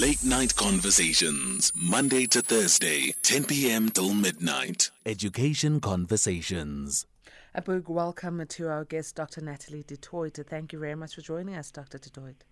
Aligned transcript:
Late 0.00 0.22
Night 0.22 0.54
Conversations, 0.54 1.72
Monday 1.74 2.26
to 2.26 2.40
Thursday, 2.40 3.12
10 3.22 3.46
p.m. 3.46 3.88
till 3.88 4.14
midnight. 4.14 4.92
Education 5.04 5.80
Conversations. 5.80 7.04
A 7.52 7.62
big 7.62 7.88
welcome 7.88 8.46
to 8.46 8.68
our 8.68 8.84
guest, 8.84 9.16
Dr. 9.16 9.40
Natalie 9.40 9.82
du 9.82 9.96
Toit. 9.96 10.38
Thank 10.48 10.72
you 10.72 10.78
very 10.78 10.94
much 10.94 11.16
for 11.16 11.22
joining 11.22 11.56
us, 11.56 11.72
Dr. 11.72 11.98
du 11.98 12.10
Toit. 12.10 12.44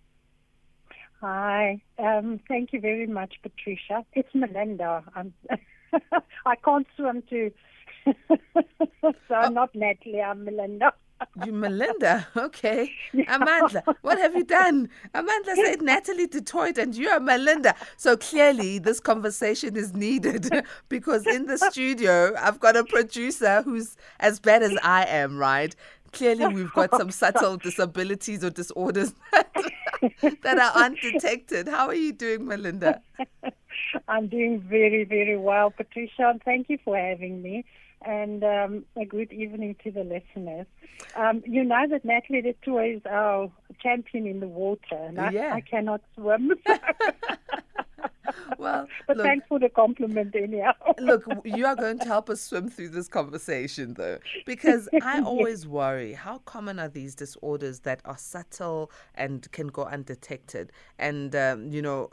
Hi. 1.21 1.81
Um, 1.97 2.41
thank 2.49 2.73
you 2.73 2.81
very 2.81 3.07
much, 3.07 3.35
Patricia. 3.41 4.03
It's 4.11 4.35
Melinda. 4.35 5.05
I'm, 5.15 5.33
I 6.45 6.55
can't 6.65 6.87
swim 6.97 7.23
too. 7.29 7.51
so 8.27 9.33
I'm 9.33 9.53
not 9.53 9.73
Natalie, 9.73 10.21
I'm 10.21 10.43
Melinda. 10.43 10.91
You 11.45 11.51
Melinda, 11.51 12.27
okay. 12.37 12.91
Amanda, 13.27 13.83
what 14.01 14.17
have 14.17 14.35
you 14.35 14.43
done? 14.43 14.89
Amanda 15.13 15.55
said 15.55 15.81
Natalie 15.81 16.27
du 16.27 16.41
Toit 16.41 16.77
and 16.77 16.95
you 16.95 17.09
are 17.09 17.19
Melinda. 17.19 17.75
So 17.95 18.17
clearly 18.17 18.79
this 18.79 18.99
conversation 18.99 19.75
is 19.75 19.93
needed 19.93 20.49
because 20.89 21.25
in 21.27 21.45
the 21.45 21.57
studio 21.57 22.33
I've 22.37 22.59
got 22.59 22.75
a 22.75 22.83
producer 22.83 23.61
who's 23.63 23.97
as 24.19 24.39
bad 24.39 24.63
as 24.63 24.77
I 24.83 25.05
am, 25.05 25.37
right? 25.37 25.75
Clearly 26.11 26.47
we've 26.47 26.73
got 26.73 26.91
some 26.95 27.11
subtle 27.11 27.57
disabilities 27.57 28.43
or 28.43 28.49
disorders 28.49 29.13
that, 29.33 29.53
that 30.43 30.57
are 30.57 30.83
undetected. 30.83 31.67
How 31.67 31.87
are 31.87 31.95
you 31.95 32.13
doing, 32.13 32.47
Melinda? 32.47 33.01
I'm 34.07 34.27
doing 34.27 34.61
very, 34.61 35.03
very 35.03 35.37
well, 35.37 35.69
Patricia, 35.69 36.39
thank 36.45 36.69
you 36.69 36.77
for 36.83 36.97
having 36.97 37.41
me 37.41 37.65
and 38.03 38.43
um, 38.43 38.85
a 38.95 39.05
good 39.05 39.31
evening 39.31 39.75
to 39.83 39.91
the 39.91 40.03
listeners. 40.03 40.65
Um, 41.15 41.43
you 41.45 41.63
know 41.63 41.85
that 41.89 42.05
Natalie 42.05 42.41
du 42.41 42.53
Toit 42.65 42.97
is 42.97 43.01
our 43.09 43.51
champion 43.81 44.27
in 44.27 44.39
the 44.39 44.47
water, 44.47 44.95
and 44.95 45.19
I, 45.19 45.31
Yeah. 45.31 45.53
I 45.53 45.61
cannot 45.61 46.01
swim. 46.15 46.53
Well, 48.57 48.87
but 49.07 49.17
look, 49.17 49.25
thanks 49.25 49.45
for 49.47 49.59
the 49.59 49.69
compliment, 49.69 50.35
anyhow. 50.35 50.73
Look, 50.99 51.23
you 51.43 51.65
are 51.65 51.75
going 51.75 51.99
to 51.99 52.05
help 52.05 52.29
us 52.29 52.41
swim 52.41 52.69
through 52.69 52.89
this 52.89 53.07
conversation, 53.07 53.93
though, 53.93 54.19
because 54.45 54.89
I 55.01 55.21
always 55.21 55.67
worry 55.67 56.13
how 56.13 56.39
common 56.39 56.79
are 56.79 56.87
these 56.89 57.15
disorders 57.15 57.79
that 57.81 58.01
are 58.05 58.17
subtle 58.17 58.91
and 59.15 59.49
can 59.51 59.67
go 59.67 59.83
undetected, 59.83 60.71
and 60.97 61.35
um, 61.35 61.71
you 61.71 61.81
know. 61.81 62.09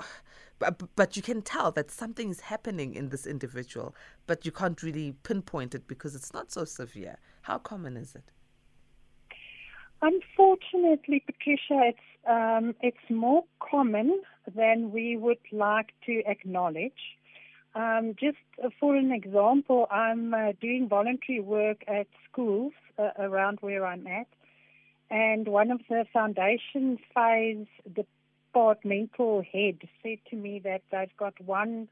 But, 0.59 0.95
but 0.95 1.17
you 1.17 1.23
can 1.23 1.43
tell 1.43 1.73
that 1.73 1.91
something 1.91 2.31
is 2.31 2.41
happening 2.41 2.95
in 2.95 3.09
this 3.09 3.27
individual, 3.27 3.95
but 4.27 4.47
you 4.47 4.53
can't 4.53 4.83
really 4.83 5.13
pinpoint 5.23 5.75
it 5.75 5.87
because 5.89 6.15
it's 6.15 6.33
not 6.33 6.53
so 6.53 6.65
severe. 6.65 7.17
How 7.43 7.59
common 7.59 7.97
is 7.97 8.15
it? 8.15 8.31
Unfortunately, 10.01 11.23
Patricia, 11.25 11.81
it's 11.93 11.99
um, 12.29 12.75
it's 12.81 13.11
more 13.11 13.45
common 13.71 14.23
than 14.55 14.93
we 14.93 15.17
would 15.17 15.39
like 15.53 15.93
to 16.07 16.23
acknowledge. 16.27 17.17
Um, 17.75 18.15
just 18.19 18.39
for 18.79 18.97
an 18.97 19.13
example, 19.13 19.87
I'm 19.91 20.33
uh, 20.33 20.53
doing 20.61 20.89
voluntary 20.89 21.41
work 21.41 21.83
at 21.89 22.07
schools 22.31 22.73
uh, 22.99 23.11
around 23.19 23.59
where 23.63 23.87
I'm 23.87 24.07
at, 24.07 24.29
and 25.11 25.49
one 25.49 25.71
of 25.71 25.81
the 25.89 26.05
foundation 26.13 26.99
phase 27.15 27.67
departmental 28.55 29.43
head 29.53 29.79
said 30.03 30.19
to 30.31 30.37
me 30.37 30.61
that 30.61 30.83
they've 30.91 31.17
got 31.17 31.35
one 31.41 31.89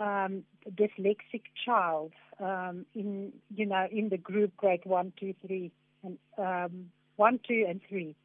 um, 0.00 0.42
dyslexic 0.68 1.42
child 1.64 2.12
um, 2.40 2.84
in 2.94 3.32
you 3.54 3.66
know 3.66 3.86
in 3.90 4.08
the 4.08 4.18
group 4.18 4.56
grade 4.56 4.80
one, 4.84 5.12
two, 5.18 5.34
three, 5.46 5.70
and 6.02 6.18
um, 6.36 6.86
one, 7.16 7.38
two, 7.46 7.64
and 7.68 7.80
three, 7.88 8.16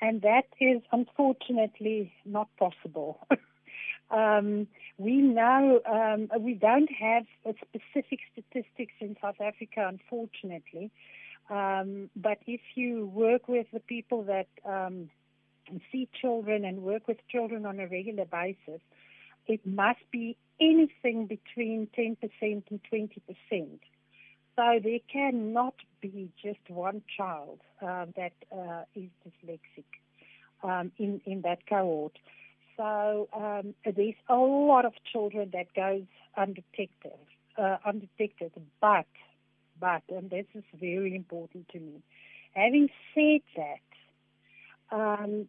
and 0.00 0.22
that 0.22 0.44
is 0.60 0.82
unfortunately 0.92 2.12
not 2.26 2.48
possible. 2.58 3.26
um, 4.10 4.66
we 4.98 5.16
know 5.16 5.80
um, 5.90 6.28
we 6.40 6.54
don't 6.54 6.90
have 6.92 7.24
specific 7.42 8.20
statistics 8.32 8.94
in 9.00 9.16
South 9.22 9.40
Africa, 9.40 9.88
unfortunately. 9.88 10.90
Um, 11.48 12.10
but 12.14 12.38
if 12.46 12.60
you 12.74 13.06
work 13.06 13.48
with 13.48 13.66
the 13.72 13.80
people 13.80 14.24
that 14.24 14.48
um, 15.70 15.80
see 15.90 16.08
children 16.20 16.64
and 16.64 16.82
work 16.82 17.08
with 17.08 17.18
children 17.28 17.66
on 17.66 17.80
a 17.80 17.86
regular 17.86 18.24
basis, 18.24 18.80
it 19.46 19.66
must 19.66 20.00
be 20.10 20.36
anything 20.60 21.26
between 21.26 21.88
10% 21.96 22.16
and 22.42 22.80
20%. 22.92 23.78
So 24.56 24.80
there 24.82 24.98
cannot 25.12 25.74
be 26.00 26.30
just 26.42 26.58
one 26.68 27.02
child 27.16 27.60
uh, 27.80 28.06
that 28.16 28.32
uh, 28.52 28.82
is 28.94 29.08
dyslexic 29.24 29.84
um, 30.62 30.90
in, 30.98 31.20
in 31.24 31.42
that 31.42 31.66
cohort. 31.68 32.18
So 32.76 33.28
um, 33.32 33.74
there's 33.84 34.14
a 34.28 34.34
lot 34.34 34.84
of 34.84 34.92
children 35.12 35.50
that 35.52 35.72
goes 35.74 36.04
undetected, 36.36 37.12
uh, 37.56 37.76
undetected. 37.84 38.52
But, 38.80 39.06
but, 39.80 40.02
and 40.08 40.28
this 40.30 40.46
is 40.54 40.64
very 40.78 41.14
important 41.14 41.68
to 41.70 41.78
me. 41.80 42.02
Having 42.54 42.88
said 43.14 43.40
that, 43.56 44.96
um, 44.96 45.48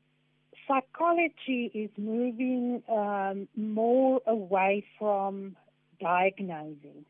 psychology 0.70 1.72
is 1.74 1.90
moving 1.98 2.84
um, 2.88 3.48
more 3.56 4.22
away 4.28 4.86
from 4.98 5.56
diagnosing. 6.00 7.06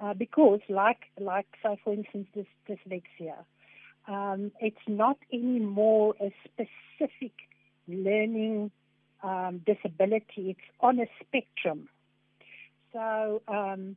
Uh, 0.00 0.12
because, 0.12 0.60
like, 0.68 1.04
like, 1.18 1.46
so 1.62 1.76
for 1.82 1.94
instance, 1.94 2.28
dyslexia, 2.68 3.34
um, 4.06 4.52
it's 4.60 4.76
not 4.86 5.16
anymore 5.32 6.14
a 6.20 6.32
specific 6.44 7.32
learning 7.88 8.70
um, 9.22 9.62
disability. 9.66 10.50
It's 10.50 10.60
on 10.80 11.00
a 11.00 11.06
spectrum. 11.20 11.88
So, 12.92 13.42
um, 13.48 13.96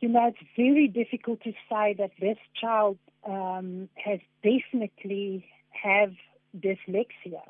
you 0.00 0.08
know, 0.08 0.28
it's 0.28 0.48
very 0.56 0.86
difficult 0.86 1.42
to 1.42 1.52
say 1.68 1.94
that 1.98 2.12
this 2.20 2.38
child 2.60 2.98
um, 3.26 3.88
has 3.96 4.20
definitely 4.42 5.44
have 5.70 6.12
dyslexia. 6.56 7.42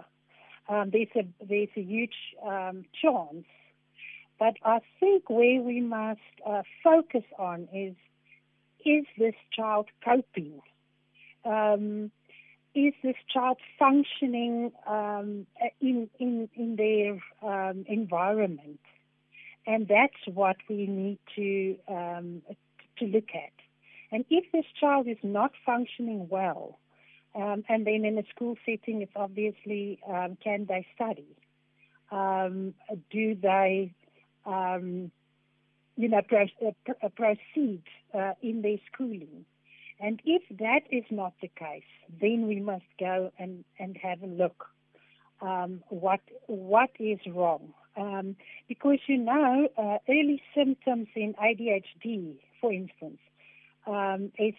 Um, 0.69 0.91
there's 0.91 1.09
a 1.17 1.27
there's 1.45 1.69
a 1.77 1.83
huge 1.83 2.17
um, 2.43 2.85
chance, 3.01 3.45
but 4.39 4.55
I 4.65 4.81
think 4.99 5.29
where 5.29 5.61
we 5.61 5.81
must 5.81 6.21
uh, 6.47 6.63
focus 6.83 7.25
on 7.39 7.69
is 7.73 7.95
is 8.85 9.05
this 9.19 9.35
child 9.53 9.89
coping? 10.05 10.61
Um, 11.45 12.11
is 12.75 12.93
this 13.03 13.17
child 13.33 13.59
functioning 13.79 14.73
um, 14.87 15.47
in 15.81 16.09
in 16.19 16.49
in 16.55 16.77
their 16.77 17.19
um, 17.49 17.85
environment? 17.89 18.81
And 19.67 19.89
that's 19.89 20.27
what 20.27 20.57
we 20.69 20.87
need 20.87 21.19
to 21.37 21.77
um, 21.89 22.43
to 22.99 23.05
look 23.07 23.29
at. 23.35 23.53
And 24.13 24.25
if 24.31 24.51
this 24.53 24.67
child 24.79 25.09
is 25.09 25.19
not 25.23 25.53
functioning 25.65 26.29
well, 26.29 26.79
um, 27.35 27.65
and 27.69 27.87
then 27.87 28.05
in 28.05 28.19
a 28.19 28.23
school 28.35 28.57
setting, 28.65 29.03
it's 29.03 29.13
obviously 29.17 29.99
um, 30.09 30.37
can 30.43 30.67
they 30.69 30.87
study? 30.95 31.37
Um, 32.13 32.75
do 33.11 33.35
they, 33.35 33.93
um, 34.47 35.11
you 35.97 36.09
know, 36.09 36.23
pro- 36.29 36.47
uh, 36.65 36.93
uh, 37.03 37.09
proceed 37.09 37.83
uh, 38.15 38.33
in 38.41 38.63
their 38.63 38.77
schooling? 38.93 39.45
And 40.01 40.21
if 40.25 40.43
that 40.59 40.83
is 40.91 41.05
not 41.11 41.33
the 41.41 41.49
case, 41.49 41.83
then 42.21 42.47
we 42.47 42.61
must 42.61 42.85
go 43.01 43.33
and, 43.39 43.65
and 43.79 43.97
have 44.03 44.23
a 44.23 44.27
look. 44.27 44.67
Um, 45.41 45.83
what 45.89 46.21
what 46.47 46.91
is 47.01 47.19
wrong? 47.27 47.75
Um, 47.97 48.37
because 48.69 48.99
you 49.09 49.19
know, 49.19 49.69
uh, 49.77 49.99
early 50.09 50.41
symptoms 50.55 51.09
in 51.17 51.35
ADHD, 51.35 52.37
for 52.61 52.73
instance, 52.73 53.19
is 54.39 54.55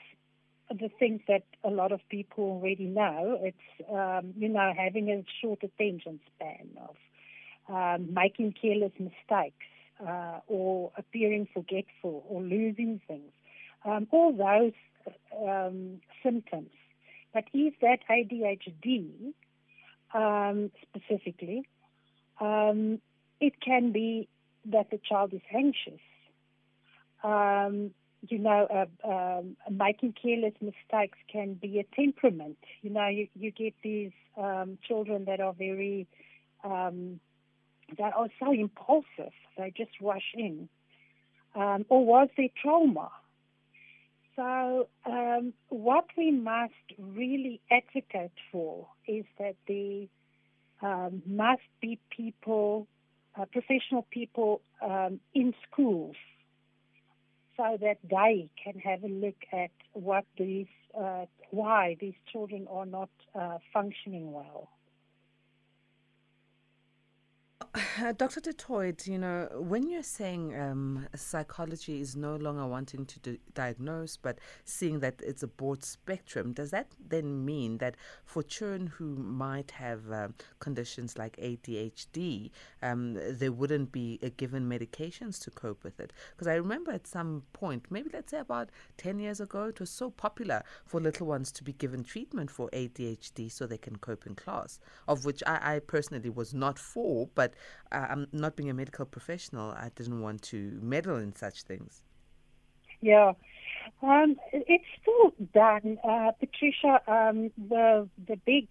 the 0.70 0.90
things 1.00 1.22
that 1.28 1.44
a 1.64 1.70
lot 1.70 1.92
of 1.92 2.00
people 2.10 2.44
already 2.46 2.86
know. 2.86 3.40
It's 3.42 3.90
um, 3.92 4.34
you 4.38 4.50
know 4.50 4.74
having 4.76 5.10
a 5.10 5.24
short 5.42 5.64
attention 5.64 6.20
span 6.36 6.70
of 6.88 6.96
um, 7.74 8.14
making 8.14 8.54
careless 8.60 8.94
mistakes 9.00 9.66
uh, 10.06 10.40
or 10.48 10.92
appearing 10.98 11.48
forgetful 11.54 12.26
or 12.28 12.42
losing 12.42 13.02
things. 13.08 13.32
Um, 13.84 14.08
all 14.12 14.34
those 14.34 14.74
um, 15.48 16.02
symptoms. 16.24 16.72
But 17.34 17.46
is 17.54 17.74
that 17.82 18.00
ADHD 18.10 19.34
um, 20.14 20.72
specifically? 20.82 21.68
Um, 22.40 23.00
it 23.40 23.62
can 23.62 23.92
be 23.92 24.28
that 24.66 24.90
the 24.90 25.00
child 25.08 25.34
is 25.34 25.42
anxious. 25.54 26.00
Um, 27.24 27.92
you 28.30 28.40
know, 28.40 28.68
uh, 29.06 29.08
um, 29.08 29.56
making 29.70 30.14
careless 30.22 30.54
mistakes 30.62 31.18
can 31.32 31.54
be 31.56 31.80
a 31.80 31.96
temperament. 31.96 32.58
You 32.82 32.90
know, 32.92 33.08
you, 33.08 33.28
you 33.36 33.52
get 33.52 33.74
these 33.84 34.12
um, 34.38 34.78
children 34.88 35.26
that 35.26 35.40
are 35.40 35.54
very, 35.54 36.08
um, 36.64 37.20
that 37.98 38.14
are 38.16 38.28
so 38.40 38.52
impulsive. 38.52 39.34
They 39.58 39.74
just 39.76 39.92
rush 40.02 40.34
in. 40.34 40.70
Um, 41.56 41.86
or 41.90 42.06
was 42.06 42.30
there 42.36 42.50
trauma? 42.62 43.10
So, 44.36 44.90
um, 45.06 45.54
what 45.70 46.06
we 46.18 46.32
must 46.32 46.74
really 47.00 47.62
advocate 47.72 48.34
for 48.52 48.88
is 49.08 49.24
that 49.40 49.56
there 49.68 50.08
um, 50.82 51.22
must 51.26 51.62
be 51.82 52.00
people 52.10 52.88
uh, 53.40 53.46
professional 53.46 54.06
people 54.12 54.62
um, 54.82 55.20
in 55.34 55.54
schools 55.70 56.16
so 57.58 57.78
that 57.82 57.98
they 58.10 58.50
can 58.62 58.80
have 58.80 59.04
a 59.04 59.08
look 59.08 59.38
at 59.52 59.72
what 59.94 60.26
these, 60.38 60.68
uh, 60.98 61.26
why 61.52 61.96
these 62.00 62.16
children 62.32 62.68
are 62.70 62.86
not 62.86 63.10
uh, 63.34 63.58
functioning 63.74 64.32
well. 64.32 64.70
Uh, 68.02 68.12
Dr. 68.12 68.42
Du 68.42 68.52
Toit, 68.52 69.08
you 69.08 69.18
know, 69.18 69.48
when 69.54 69.88
you're 69.88 70.04
saying 70.04 70.60
um, 70.60 71.08
psychology 71.16 72.02
is 72.02 72.16
no 72.16 72.36
longer 72.36 72.66
wanting 72.68 73.06
to 73.06 73.20
di- 73.20 73.40
diagnose, 73.54 74.18
but 74.18 74.38
seeing 74.66 75.00
that 75.00 75.22
it's 75.24 75.44
a 75.44 75.48
broad 75.48 75.82
spectrum, 75.82 76.52
does 76.52 76.72
that 76.72 76.88
then 77.08 77.46
mean 77.46 77.78
that 77.78 77.96
for 78.26 78.44
children 78.44 78.88
who 78.88 79.16
might 79.16 79.72
have 79.72 80.12
um, 80.12 80.34
conditions 80.60 81.18
like 81.18 81.38
ADHD, 81.38 82.50
um, 82.82 83.18
there 83.30 83.54
wouldn't 83.54 83.94
be 83.94 84.20
uh, 84.22 84.30
given 84.36 84.68
medications 84.68 85.42
to 85.44 85.52
cope 85.52 85.84
with 85.84 85.98
it? 86.02 86.12
Because 86.32 86.48
I 86.48 86.56
remember 86.56 86.92
at 86.92 87.08
some 87.08 87.44
point, 87.54 87.86
maybe 87.90 88.10
let's 88.12 88.32
say 88.32 88.40
about 88.40 88.72
10 88.98 89.20
years 89.20 89.40
ago, 89.40 89.66
it 89.66 89.80
was 89.80 89.90
so 89.90 90.10
popular 90.10 90.64
for 90.86 91.00
little 91.00 91.28
ones 91.28 91.50
to 91.54 91.64
be 91.64 91.72
given 91.72 92.04
treatment 92.04 92.52
for 92.52 92.70
ADHD 92.72 93.50
so 93.50 93.66
they 93.66 93.78
can 93.78 93.96
cope 93.98 94.26
in 94.26 94.36
class, 94.36 94.80
of 95.08 95.24
which 95.24 95.42
I, 95.48 95.76
I 95.76 95.80
personally 95.80 96.30
was 96.30 96.54
not 96.54 96.78
for, 96.78 97.30
but 97.36 97.54
uh, 97.85 97.85
I'm 97.96 98.28
not 98.32 98.56
being 98.56 98.70
a 98.70 98.74
medical 98.74 99.06
professional. 99.06 99.72
I 99.72 99.90
didn't 99.96 100.22
want 100.22 100.42
to 100.44 100.78
meddle 100.82 101.18
in 101.18 101.36
such 101.36 101.64
things. 101.64 102.02
Yeah, 103.02 103.34
um, 104.02 104.36
it's 104.52 104.86
still 105.02 105.34
done, 105.54 105.98
uh, 106.04 106.32
Patricia. 106.40 107.02
Um, 107.08 107.52
the 107.58 108.08
the 108.28 108.38
big 108.46 108.68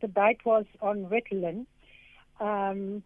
debate 0.00 0.44
was 0.44 0.66
on 0.80 1.06
Ritalin, 1.06 1.66
um, 2.40 3.02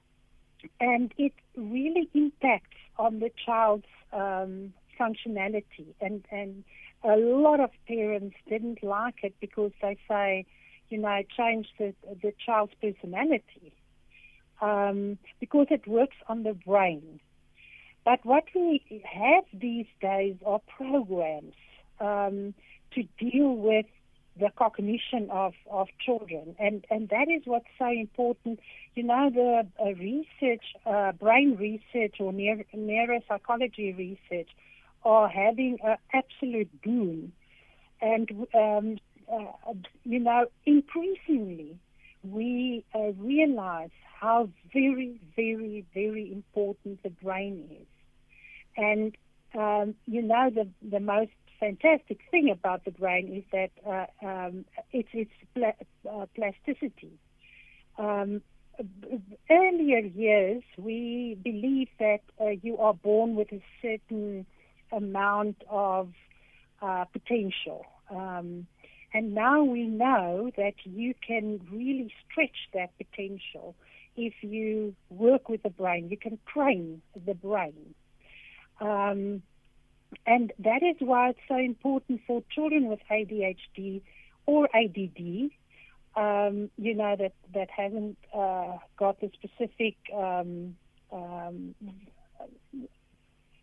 and 0.80 1.12
it 1.18 1.32
really 1.56 2.08
impacts 2.14 2.76
on 2.98 3.20
the 3.20 3.30
child's 3.44 3.86
um, 4.12 4.72
functionality. 4.98 5.94
And 6.00 6.24
and 6.30 6.64
a 7.04 7.16
lot 7.16 7.60
of 7.60 7.70
parents 7.86 8.36
didn't 8.48 8.82
like 8.82 9.20
it 9.22 9.34
because 9.40 9.72
they 9.80 9.96
say, 10.08 10.46
you 10.90 10.98
know, 10.98 11.12
it 11.12 11.28
changed 11.30 11.70
the 11.78 11.94
the 12.22 12.32
child's 12.44 12.74
personality 12.80 13.72
um, 14.62 15.18
because 15.40 15.66
it 15.70 15.86
works 15.86 16.16
on 16.28 16.44
the 16.44 16.54
brain. 16.54 17.20
But 18.04 18.24
what 18.24 18.44
we 18.54 18.82
have 19.04 19.44
these 19.52 19.86
days 20.00 20.36
are 20.46 20.60
programs 20.76 21.54
um, 22.00 22.54
to 22.94 23.02
deal 23.18 23.54
with 23.54 23.86
the 24.38 24.48
cognition 24.56 25.28
of, 25.30 25.52
of 25.70 25.88
children. 26.04 26.56
And, 26.58 26.84
and 26.90 27.08
that 27.10 27.28
is 27.28 27.42
what's 27.44 27.66
so 27.78 27.90
important. 27.90 28.60
You 28.94 29.02
know, 29.02 29.30
the 29.32 29.66
uh, 29.80 29.94
research, 29.94 30.64
uh, 30.86 31.12
brain 31.12 31.56
research 31.58 32.16
or 32.18 32.32
neuro- 32.32 32.64
neuropsychology 32.74 33.96
research 33.96 34.48
are 35.04 35.28
having 35.28 35.78
an 35.84 35.96
absolute 36.14 36.70
boom. 36.82 37.32
And, 38.00 38.46
um, 38.54 38.98
uh, 39.30 39.74
you 40.04 40.18
know, 40.18 40.46
increasingly 40.64 41.76
we 42.22 42.84
uh, 42.94 43.12
realize 43.18 43.90
how 44.20 44.48
very, 44.72 45.20
very, 45.36 45.84
very 45.94 46.32
important 46.32 47.02
the 47.02 47.10
brain 47.10 47.68
is. 47.70 47.86
And, 48.76 49.16
um, 49.54 49.94
you 50.06 50.22
know, 50.22 50.50
the, 50.54 50.68
the 50.88 51.00
most 51.00 51.32
fantastic 51.58 52.18
thing 52.30 52.50
about 52.50 52.84
the 52.84 52.90
brain 52.90 53.36
is 53.36 53.44
that 53.52 53.70
uh, 53.86 54.26
um, 54.26 54.64
it's 54.92 55.08
its 55.12 55.30
pla- 55.54 56.10
uh, 56.10 56.26
plasticity. 56.34 57.12
Um, 57.98 58.42
earlier 59.50 59.98
years, 59.98 60.62
we 60.78 61.36
believed 61.42 61.90
that 61.98 62.20
uh, 62.40 62.50
you 62.62 62.78
are 62.78 62.94
born 62.94 63.36
with 63.36 63.52
a 63.52 63.62
certain 63.80 64.46
amount 64.90 65.56
of 65.68 66.12
uh, 66.80 67.04
potential. 67.12 67.86
Um, 68.10 68.66
and 69.14 69.34
now 69.34 69.62
we 69.62 69.84
know 69.84 70.50
that 70.56 70.74
you 70.84 71.14
can 71.26 71.60
really 71.70 72.12
stretch 72.24 72.68
that 72.74 72.90
potential 72.96 73.74
if 74.16 74.34
you 74.42 74.94
work 75.10 75.48
with 75.48 75.62
the 75.62 75.70
brain. 75.70 76.08
You 76.08 76.16
can 76.16 76.38
train 76.46 77.02
the 77.26 77.34
brain. 77.34 77.94
Um, 78.80 79.42
and 80.26 80.52
that 80.58 80.82
is 80.82 80.96
why 81.00 81.30
it's 81.30 81.38
so 81.48 81.56
important 81.56 82.20
for 82.26 82.42
children 82.54 82.88
with 82.88 83.00
ADHD 83.10 84.02
or 84.46 84.68
ADD, 84.74 85.50
um, 86.16 86.70
you 86.76 86.94
know, 86.94 87.16
that, 87.16 87.32
that 87.54 87.70
haven't 87.70 88.18
uh, 88.34 88.78
got 88.98 89.20
the 89.20 89.30
specific 89.34 89.96
um, 90.14 90.76
um, 91.12 91.74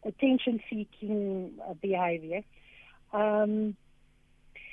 attention 0.03 0.61
seeking 0.69 1.51
uh, 1.67 1.73
behavior, 1.73 2.43
um, 3.13 3.75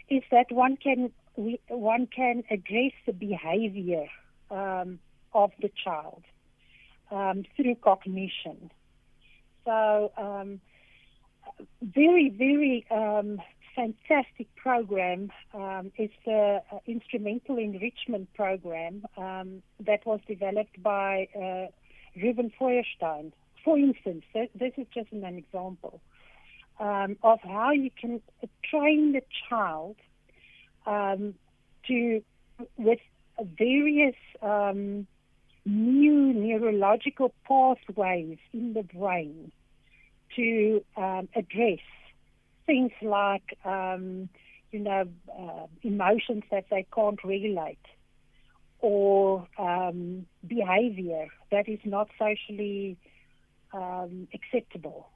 is 0.08 0.22
that 0.30 0.50
one 0.50 0.76
can, 0.76 1.10
we, 1.36 1.60
one 1.68 2.06
can 2.06 2.44
address 2.50 2.92
the 3.06 3.12
behavior 3.12 4.06
um, 4.50 4.98
of 5.34 5.50
the 5.60 5.70
child 5.84 6.22
um, 7.10 7.44
through 7.56 7.76
cognition. 7.76 8.70
So, 9.64 10.12
um, 10.16 10.60
very, 11.82 12.28
very 12.28 12.86
um, 12.90 13.40
fantastic 13.74 14.54
program 14.56 15.30
um, 15.54 15.92
is 15.98 16.10
the 16.24 16.62
uh, 16.72 16.78
instrumental 16.86 17.58
enrichment 17.58 18.32
program 18.34 19.04
um, 19.16 19.62
that 19.80 20.04
was 20.06 20.20
developed 20.26 20.82
by 20.82 21.28
uh, 21.34 21.66
Reuven 22.18 22.50
Feuerstein. 22.58 23.32
For 23.64 23.76
instance, 23.78 24.24
this 24.32 24.72
is 24.76 24.86
just 24.94 25.12
an 25.12 25.24
example 25.24 26.00
um, 26.78 27.16
of 27.22 27.40
how 27.42 27.72
you 27.72 27.90
can 27.98 28.20
train 28.70 29.12
the 29.12 29.22
child 29.48 29.96
to 30.86 32.22
with 32.76 32.98
various 33.58 34.16
um, 34.42 35.06
new 35.64 36.32
neurological 36.32 37.34
pathways 37.46 38.38
in 38.52 38.72
the 38.72 38.82
brain 38.82 39.50
to 40.34 40.84
um, 40.96 41.28
address 41.34 41.80
things 42.66 42.92
like, 43.02 43.56
um, 43.64 44.28
you 44.72 44.80
know, 44.80 45.04
uh, 45.38 45.66
emotions 45.82 46.42
that 46.50 46.64
they 46.70 46.86
can't 46.94 47.22
regulate 47.24 47.78
or 48.80 49.46
um, 49.58 50.26
behavior 50.46 51.26
that 51.50 51.68
is 51.68 51.78
not 51.84 52.08
socially 52.18 52.96
um, 53.72 54.28
acceptable 54.34 55.08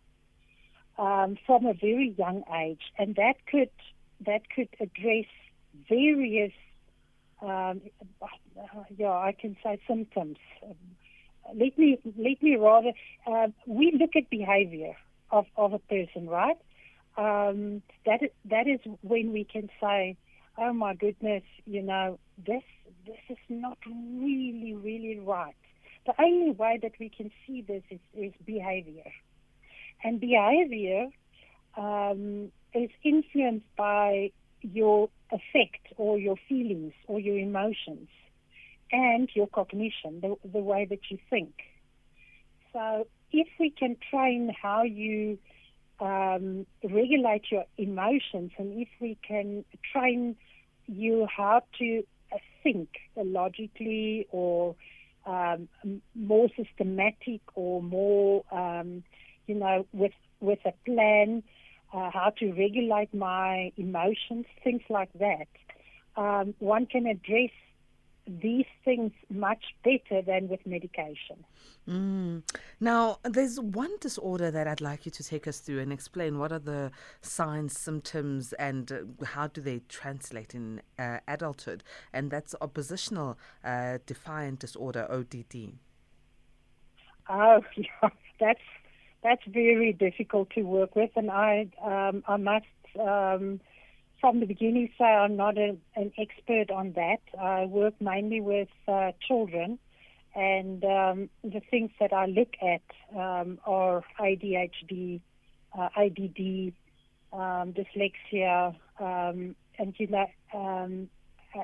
um, 1.00 1.36
from 1.46 1.66
a 1.66 1.72
very 1.72 2.14
young 2.16 2.44
age, 2.54 2.82
and 2.98 3.16
that 3.16 3.46
could 3.50 3.70
that 4.26 4.42
could 4.54 4.68
address 4.78 5.24
various 5.88 6.52
um, 7.42 7.80
yeah, 8.96 9.10
I 9.10 9.34
can 9.38 9.56
say 9.64 9.80
symptoms. 9.88 10.36
Let 11.54 11.78
me 11.78 11.98
let 12.04 12.42
me 12.42 12.56
rather. 12.56 12.92
Uh, 13.26 13.48
we 13.66 13.96
look 13.98 14.10
at 14.14 14.28
behavior 14.30 14.94
of 15.30 15.46
of 15.56 15.72
a 15.72 15.78
person, 15.78 16.28
right? 16.28 16.58
Um, 17.16 17.82
that 18.06 18.22
is, 18.22 18.30
that 18.44 18.66
is 18.68 18.80
when 19.02 19.32
we 19.32 19.44
can 19.44 19.70
say, 19.80 20.16
"Oh 20.58 20.72
my 20.72 20.94
goodness, 20.94 21.42
you 21.64 21.82
know, 21.82 22.18
this 22.46 22.62
this 23.06 23.20
is 23.30 23.38
not 23.48 23.78
really 23.86 24.74
really 24.74 25.18
right." 25.18 25.56
The 26.06 26.14
only 26.20 26.50
way 26.52 26.78
that 26.82 26.92
we 26.98 27.08
can 27.08 27.30
see 27.46 27.62
this 27.62 27.82
is, 27.90 28.00
is 28.14 28.32
behavior, 28.44 29.12
and 30.02 30.20
behavior 30.20 31.08
um, 31.76 32.50
is 32.74 32.90
influenced 33.02 33.66
by 33.76 34.30
your 34.62 35.08
affect 35.32 35.86
or 35.96 36.18
your 36.18 36.36
feelings 36.48 36.92
or 37.06 37.20
your 37.20 37.38
emotions 37.38 38.08
and 38.92 39.28
your 39.34 39.46
cognition, 39.46 40.20
the, 40.20 40.34
the 40.52 40.58
way 40.58 40.84
that 40.84 41.10
you 41.10 41.18
think. 41.28 41.52
So 42.72 43.06
if 43.32 43.48
we 43.58 43.70
can 43.70 43.96
train 44.10 44.54
how 44.60 44.82
you 44.82 45.38
um, 46.00 46.66
regulate 46.82 47.44
your 47.50 47.64
emotions 47.76 48.52
and 48.58 48.80
if 48.80 48.88
we 49.00 49.18
can 49.26 49.64
train 49.92 50.36
you 50.86 51.26
how 51.34 51.62
to 51.78 52.02
uh, 52.32 52.38
think 52.62 52.88
logically 53.16 54.26
or 54.30 54.74
um, 55.26 55.68
more 56.14 56.48
systematic 56.56 57.40
or 57.54 57.82
more, 57.82 58.42
um, 58.50 59.04
you 59.46 59.54
know, 59.54 59.86
with 59.92 60.12
with 60.40 60.58
a 60.64 60.72
plan, 60.84 61.42
uh, 61.92 62.10
how 62.10 62.32
to 62.38 62.52
regulate 62.52 63.12
my 63.14 63.72
emotions, 63.76 64.46
things 64.64 64.82
like 64.88 65.10
that. 65.18 65.48
Um, 66.16 66.54
one 66.58 66.86
can 66.86 67.06
address 67.06 67.50
these 68.26 68.66
things 68.84 69.12
much 69.28 69.64
better 69.82 70.22
than 70.22 70.48
with 70.48 70.64
medication. 70.66 71.44
Mm. 71.88 72.42
Now, 72.78 73.18
there's 73.24 73.58
one 73.58 73.96
disorder 74.00 74.50
that 74.50 74.68
I'd 74.68 74.80
like 74.80 75.04
you 75.04 75.10
to 75.12 75.24
take 75.24 75.48
us 75.48 75.58
through 75.58 75.80
and 75.80 75.92
explain 75.92 76.38
what 76.38 76.52
are 76.52 76.58
the 76.58 76.92
signs, 77.22 77.78
symptoms, 77.78 78.52
and 78.54 78.92
uh, 78.92 79.24
how 79.24 79.48
do 79.48 79.60
they 79.60 79.80
translate 79.88 80.54
in 80.54 80.80
uh, 80.98 81.18
adulthood, 81.26 81.82
and 82.12 82.30
that's 82.30 82.54
oppositional 82.60 83.38
uh, 83.64 83.98
defiant 84.06 84.60
disorder, 84.60 85.06
ODD. 85.10 85.72
Oh, 87.28 87.62
yeah, 87.76 88.10
that's 88.38 88.60
that's 89.22 89.42
very 89.46 89.92
difficult 89.92 90.50
to 90.50 90.62
work 90.62 90.96
with, 90.96 91.10
and 91.16 91.30
I 91.30 91.68
um, 91.82 92.22
I 92.26 92.36
must 92.36 92.66
um, 92.98 93.60
from 94.20 94.40
the 94.40 94.46
beginning 94.46 94.90
say 94.98 95.04
I'm 95.04 95.36
not 95.36 95.58
a, 95.58 95.76
an 95.96 96.12
expert 96.18 96.70
on 96.70 96.92
that. 96.92 97.20
I 97.38 97.66
work 97.66 97.94
mainly 98.00 98.40
with 98.40 98.68
uh, 98.88 99.12
children, 99.26 99.78
and 100.34 100.84
um, 100.84 101.30
the 101.42 101.60
things 101.70 101.90
that 102.00 102.12
I 102.12 102.26
look 102.26 102.54
at 102.62 102.82
um, 103.18 103.58
are 103.66 104.02
ADHD, 104.18 105.20
uh, 105.78 105.88
ADD, 105.96 106.72
um, 107.32 107.74
dyslexia, 107.74 108.74
and 108.98 109.94
you 109.98 110.06
know, 110.06 110.26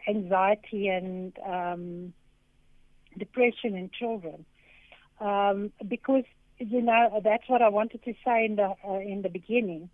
anxiety 0.08 0.88
and 0.88 1.32
um, 1.46 2.12
depression 3.18 3.74
in 3.74 3.90
children. 3.98 4.44
Um, 5.20 5.72
because 5.88 6.24
you 6.58 6.82
know 6.82 7.20
that's 7.22 7.44
what 7.48 7.62
I 7.62 7.68
wanted 7.68 8.02
to 8.04 8.14
say 8.24 8.44
in 8.44 8.56
the 8.56 8.74
uh, 8.86 8.98
in 8.98 9.22
the 9.22 9.28
beginning. 9.28 9.90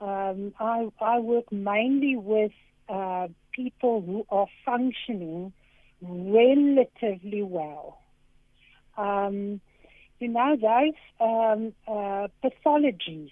Um, 0.00 0.52
I 0.58 0.88
I 1.00 1.18
work 1.18 1.50
mainly 1.52 2.16
with 2.16 2.52
uh, 2.88 3.28
people 3.52 4.02
who 4.02 4.26
are 4.30 4.46
functioning 4.64 5.52
relatively 6.00 7.42
well. 7.42 7.98
Um, 8.96 9.60
you 10.18 10.28
know 10.28 10.56
those 10.56 10.94
um, 11.20 11.72
uh, 11.88 12.28
pathologies 12.44 13.30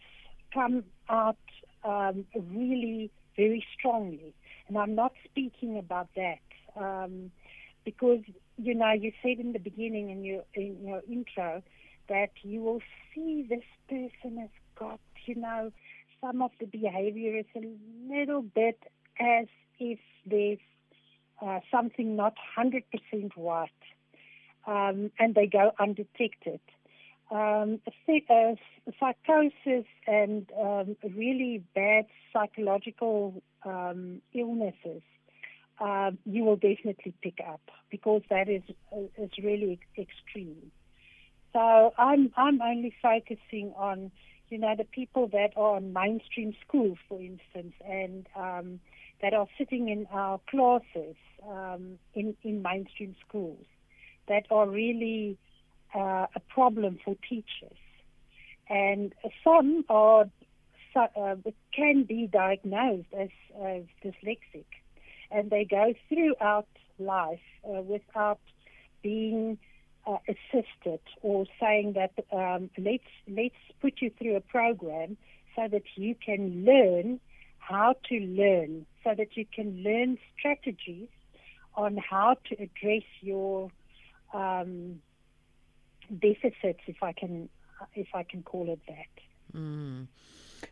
come 0.53 0.85
out 1.09 1.37
um, 1.85 2.25
really 2.35 3.11
very 3.37 3.65
strongly, 3.79 4.35
and 4.69 4.79
I'm 4.79 4.95
not 4.95 5.13
speaking 5.25 5.79
about 5.79 6.09
that 6.17 6.41
um, 6.77 7.31
because 7.85 8.21
you 8.57 8.75
know 8.75 8.93
you 8.93 9.13
said 9.23 9.39
in 9.39 9.53
the 9.53 9.59
beginning 9.59 10.11
in 10.11 10.25
your 10.25 10.45
in 10.55 10.79
your 10.87 11.03
intro 11.11 11.63
that 12.09 12.31
you 12.43 12.63
will 12.63 12.81
see 13.15 13.47
this 13.49 13.65
person 13.89 14.39
has 14.39 14.51
got 14.79 15.01
you 15.27 15.35
know 15.35 15.71
some 16.21 16.43
of 16.43 16.51
the 16.61 16.67
behavior 16.67 17.39
is 17.39 17.47
a 17.57 17.63
little 18.13 18.43
bit 18.43 18.79
as 19.19 19.47
if 19.79 19.99
there's 20.27 20.59
uh, 21.43 21.61
something 21.71 22.17
not 22.17 22.35
100% 22.59 22.83
right, 23.37 23.71
um, 24.67 25.11
and 25.19 25.35
they 25.35 25.47
go 25.47 25.73
undetected. 25.79 26.61
Um, 27.31 27.81
uh, 28.09 28.55
psychosis 28.99 29.87
and 30.07 30.51
um, 30.61 30.97
really 31.17 31.63
bad 31.77 32.07
psychological 32.33 33.41
um, 33.65 34.21
illnesses, 34.35 35.03
uh, 35.81 36.11
you 36.27 36.45
will 36.45 36.57
definitely 36.57 37.15
pick 37.23 37.39
up 37.49 37.61
because 37.89 38.23
that 38.31 38.49
is 38.49 38.63
uh, 38.93 39.23
is 39.23 39.31
really 39.43 39.79
extreme. 39.97 40.73
So 41.53 41.93
I'm 41.99 42.33
I'm 42.37 42.61
only 42.63 42.95
focusing 43.03 43.73
on 43.77 44.11
you 44.51 44.59
know, 44.59 44.75
the 44.77 44.85
people 44.85 45.29
that 45.29 45.53
are 45.57 45.79
in 45.79 45.93
mainstream 45.93 46.55
schools, 46.67 46.99
for 47.09 47.21
instance, 47.21 47.73
and 47.89 48.27
um, 48.37 48.81
that 49.23 49.33
are 49.33 49.47
sitting 49.57 49.89
in 49.89 50.07
our 50.13 50.41
classes 50.51 51.15
um, 51.49 51.99
in, 52.15 52.37
in 52.43 52.61
mainstream 52.61 53.15
schools 53.27 53.65
that 54.29 54.45
are 54.51 54.69
really 54.69 55.39
uh, 55.95 56.27
a 56.35 56.41
problem 56.49 56.99
for 57.05 57.17
teachers. 57.29 57.79
And 58.69 59.15
some 59.45 59.85
are 59.89 60.27
uh, 60.97 61.37
can 61.73 62.03
be 62.03 62.27
diagnosed 62.27 63.09
as, 63.17 63.29
as 63.65 63.83
dyslexic, 64.05 64.65
and 65.31 65.49
they 65.49 65.65
go 65.65 65.95
throughout 66.09 66.67
life 66.99 67.39
uh, 67.65 67.81
without 67.83 68.41
being 69.01 69.59
uh, 70.07 70.19
assisted 70.29 71.01
or 71.23 71.47
saying 71.61 71.95
that 71.95 72.13
um, 72.33 72.71
let's 72.79 73.05
let's 73.29 73.55
put 73.81 74.01
you 74.01 74.11
through 74.19 74.37
a 74.37 74.41
program 74.41 75.17
so 75.57 75.69
that 75.69 75.83
you 75.97 76.15
can 76.15 76.65
learn 76.65 77.21
how 77.59 77.95
to 78.09 78.15
learn, 78.19 78.87
so 79.05 79.15
that 79.15 79.37
you 79.37 79.47
can 79.55 79.83
learn 79.83 80.19
strategies 80.39 81.09
on 81.75 81.97
how 81.97 82.37
to 82.49 82.55
address 82.55 83.05
your 83.21 83.71
um, 84.35 85.01
deficits, 86.11 86.81
if 86.87 87.03
I 87.03 87.13
can 87.13 87.49
if 87.95 88.09
I 88.15 88.23
can 88.23 88.43
call 88.43 88.71
it 88.73 88.81
that. 88.89 89.59
Mm. 89.59 90.07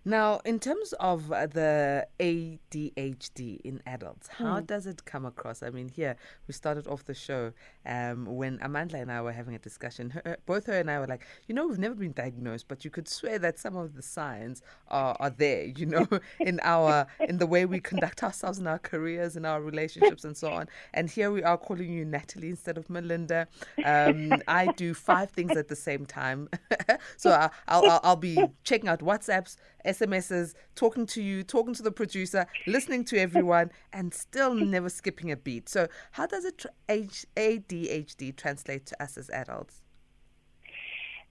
Now, 0.05 0.41
in 0.45 0.59
terms 0.59 0.93
of 0.95 1.33
uh, 1.33 1.47
the 1.47 2.07
ADHD 2.21 3.61
in 3.63 3.81
adults, 3.87 4.29
how 4.29 4.61
mm. 4.61 4.67
does 4.67 4.87
it 4.87 5.05
come 5.05 5.25
across? 5.25 5.63
I 5.63 5.71
mean, 5.71 5.89
here 5.89 6.17
we 6.47 6.55
started 6.55 6.87
off 6.87 7.05
the 7.05 7.15
show 7.15 7.53
um, 7.87 8.27
when 8.27 8.59
Amanda 8.63 8.97
and 8.97 9.11
I 9.11 9.23
were 9.23 9.33
having 9.33 9.55
a 9.55 9.59
discussion. 9.59 10.11
Her, 10.11 10.37
both 10.47 10.67
her 10.67 10.79
and 10.79 10.91
I 10.91 10.99
were 10.99 11.07
like, 11.07 11.27
you 11.47 11.55
know, 11.55 11.67
we've 11.67 11.79
never 11.79 11.95
been 11.95 12.13
diagnosed, 12.13 12.67
but 12.69 12.85
you 12.85 12.91
could 12.91 13.09
swear 13.09 13.39
that 13.39 13.59
some 13.59 13.77
of 13.77 13.95
the 13.95 14.03
signs 14.03 14.63
are, 14.89 15.17
are 15.21 15.31
there, 15.31 15.67
you 15.67 15.87
know, 15.87 16.07
in 16.41 16.61
our 16.63 17.07
in 17.21 17.39
the 17.39 17.47
way 17.47 17.65
we 17.65 17.81
conduct 17.81 18.23
ourselves 18.23 18.59
in 18.59 18.67
our 18.67 18.79
careers 18.79 19.37
in 19.37 19.45
our 19.45 19.61
relationships 19.61 20.25
and 20.25 20.37
so 20.37 20.51
on. 20.51 20.69
And 20.95 21.11
here 21.11 21.31
we 21.31 21.43
are 21.43 21.57
calling 21.57 21.93
you 21.93 22.05
Natalie 22.05 22.51
instead 22.51 22.79
of 22.79 22.89
Melinda. 22.91 23.49
Um, 23.85 24.43
I 24.49 24.73
do 24.77 24.95
five 24.95 25.31
things 25.31 25.57
at 25.57 25.69
the 25.69 25.77
same 25.77 26.07
time, 26.07 26.49
so 27.17 27.31
I, 27.31 27.51
I'll, 27.67 27.85
I'll 27.91 28.01
I'll 28.09 28.17
be 28.17 28.43
checking 28.65 28.89
out 28.89 29.01
WhatsApps 29.01 29.57
SMSs, 29.85 30.55
talking 30.75 31.07
to 31.07 31.23
you, 31.23 31.43
talking 31.43 31.75
to 31.75 31.83
the 31.83 31.93
producer, 31.93 32.47
listening 32.67 33.05
to 33.07 33.19
everyone, 33.19 33.71
and 33.93 34.13
still 34.13 34.55
never 34.55 34.89
skipping 34.89 35.31
a 35.31 35.37
beat. 35.37 35.69
So, 35.69 35.89
how 36.13 36.27
does 36.27 36.45
it 36.45 36.59
tra- 36.59 36.71
ADHD 36.89 38.37
translate 38.37 38.87
to 38.87 39.03
us 39.03 39.17
as 39.17 39.31
adults? 39.31 39.83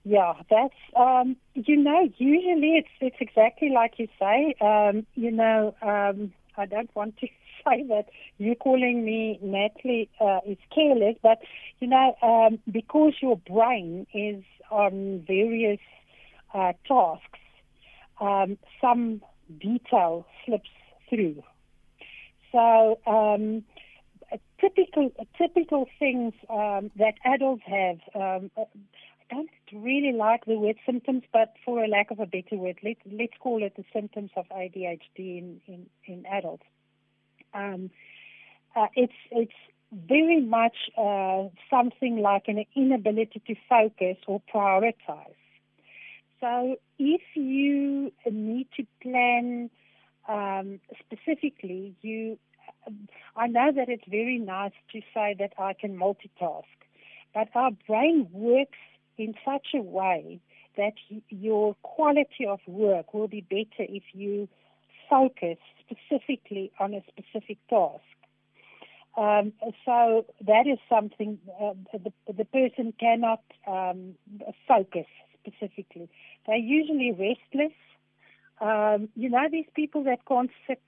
Yeah, 0.04 0.34
that's 0.48 0.74
um, 0.96 1.36
you 1.54 1.76
know 1.76 2.08
usually 2.16 2.76
it's 2.76 2.88
it's 3.00 3.16
exactly 3.20 3.70
like 3.70 3.98
you 3.98 4.08
say. 4.18 4.54
Um, 4.60 5.06
you 5.14 5.30
know, 5.30 5.74
um, 5.82 6.32
I 6.56 6.66
don't 6.66 6.94
want 6.94 7.16
to 7.18 7.26
say 7.64 7.82
that 7.88 8.06
you 8.38 8.54
calling 8.54 9.04
me 9.04 9.38
Natalie 9.42 10.08
uh, 10.20 10.40
is 10.46 10.56
careless, 10.74 11.16
but 11.22 11.38
you 11.80 11.88
know 11.88 12.16
um, 12.22 12.58
because 12.70 13.14
your 13.20 13.36
brain 13.36 14.06
is 14.14 14.42
on 14.70 15.24
various 15.26 15.80
uh, 16.54 16.72
tasks 16.86 17.38
um, 18.20 18.58
some 18.80 19.22
detail 19.60 20.26
slips 20.44 20.70
through. 21.08 21.42
So 22.52 22.98
um, 23.06 23.64
typical 24.60 25.10
typical 25.36 25.86
things 25.98 26.34
um, 26.50 26.90
that 26.96 27.14
adults 27.24 27.62
have. 27.66 27.98
Um, 28.14 28.50
I 28.56 28.64
don't 29.30 29.50
really 29.72 30.12
like 30.16 30.46
the 30.46 30.58
word 30.58 30.76
symptoms, 30.86 31.22
but 31.32 31.54
for 31.64 31.84
a 31.84 31.88
lack 31.88 32.10
of 32.10 32.18
a 32.18 32.26
better 32.26 32.56
word, 32.56 32.78
let, 32.82 32.96
let's 33.10 33.34
call 33.38 33.62
it 33.62 33.74
the 33.76 33.84
symptoms 33.92 34.30
of 34.36 34.46
ADHD 34.48 35.00
in 35.18 35.60
in, 35.66 35.86
in 36.06 36.26
adults. 36.26 36.64
Um, 37.54 37.90
uh, 38.76 38.86
it's 38.94 39.12
it's 39.30 39.52
very 39.92 40.40
much 40.40 40.76
uh, 40.96 41.44
something 41.70 42.20
like 42.20 42.44
an 42.48 42.64
inability 42.76 43.42
to 43.46 43.54
focus 43.68 44.16
or 44.26 44.42
prioritize. 44.54 45.34
So 46.40 46.76
if 46.98 47.22
you 47.34 48.12
need 48.30 48.68
to 48.76 48.86
plan 49.02 49.70
um, 50.28 50.80
specifically, 51.00 51.94
you, 52.00 52.38
I 53.36 53.48
know 53.48 53.72
that 53.74 53.88
it's 53.88 54.04
very 54.08 54.38
nice 54.38 54.72
to 54.92 55.00
say 55.12 55.34
that 55.38 55.52
I 55.58 55.72
can 55.72 55.96
multitask, 55.98 56.64
but 57.34 57.48
our 57.54 57.70
brain 57.86 58.28
works 58.32 58.78
in 59.16 59.34
such 59.44 59.68
a 59.74 59.82
way 59.82 60.40
that 60.76 60.92
your 61.28 61.74
quality 61.82 62.46
of 62.46 62.60
work 62.68 63.12
will 63.12 63.26
be 63.26 63.40
better 63.40 63.88
if 63.88 64.04
you 64.12 64.48
focus 65.10 65.58
specifically 65.80 66.70
on 66.78 66.94
a 66.94 67.02
specific 67.08 67.58
task. 67.68 68.02
Um, 69.16 69.52
so 69.84 70.26
that 70.46 70.68
is 70.68 70.78
something 70.88 71.38
uh, 71.60 71.72
the, 71.92 72.12
the 72.32 72.44
person 72.44 72.92
cannot 73.00 73.42
um, 73.66 74.14
focus 74.68 75.06
specifically. 75.40 76.08
They're 76.46 76.56
usually 76.56 77.12
restless. 77.12 77.72
Um, 78.60 79.08
you 79.14 79.30
know, 79.30 79.46
these 79.50 79.66
people 79.74 80.04
that 80.04 80.24
can't 80.26 80.50
sit 80.66 80.82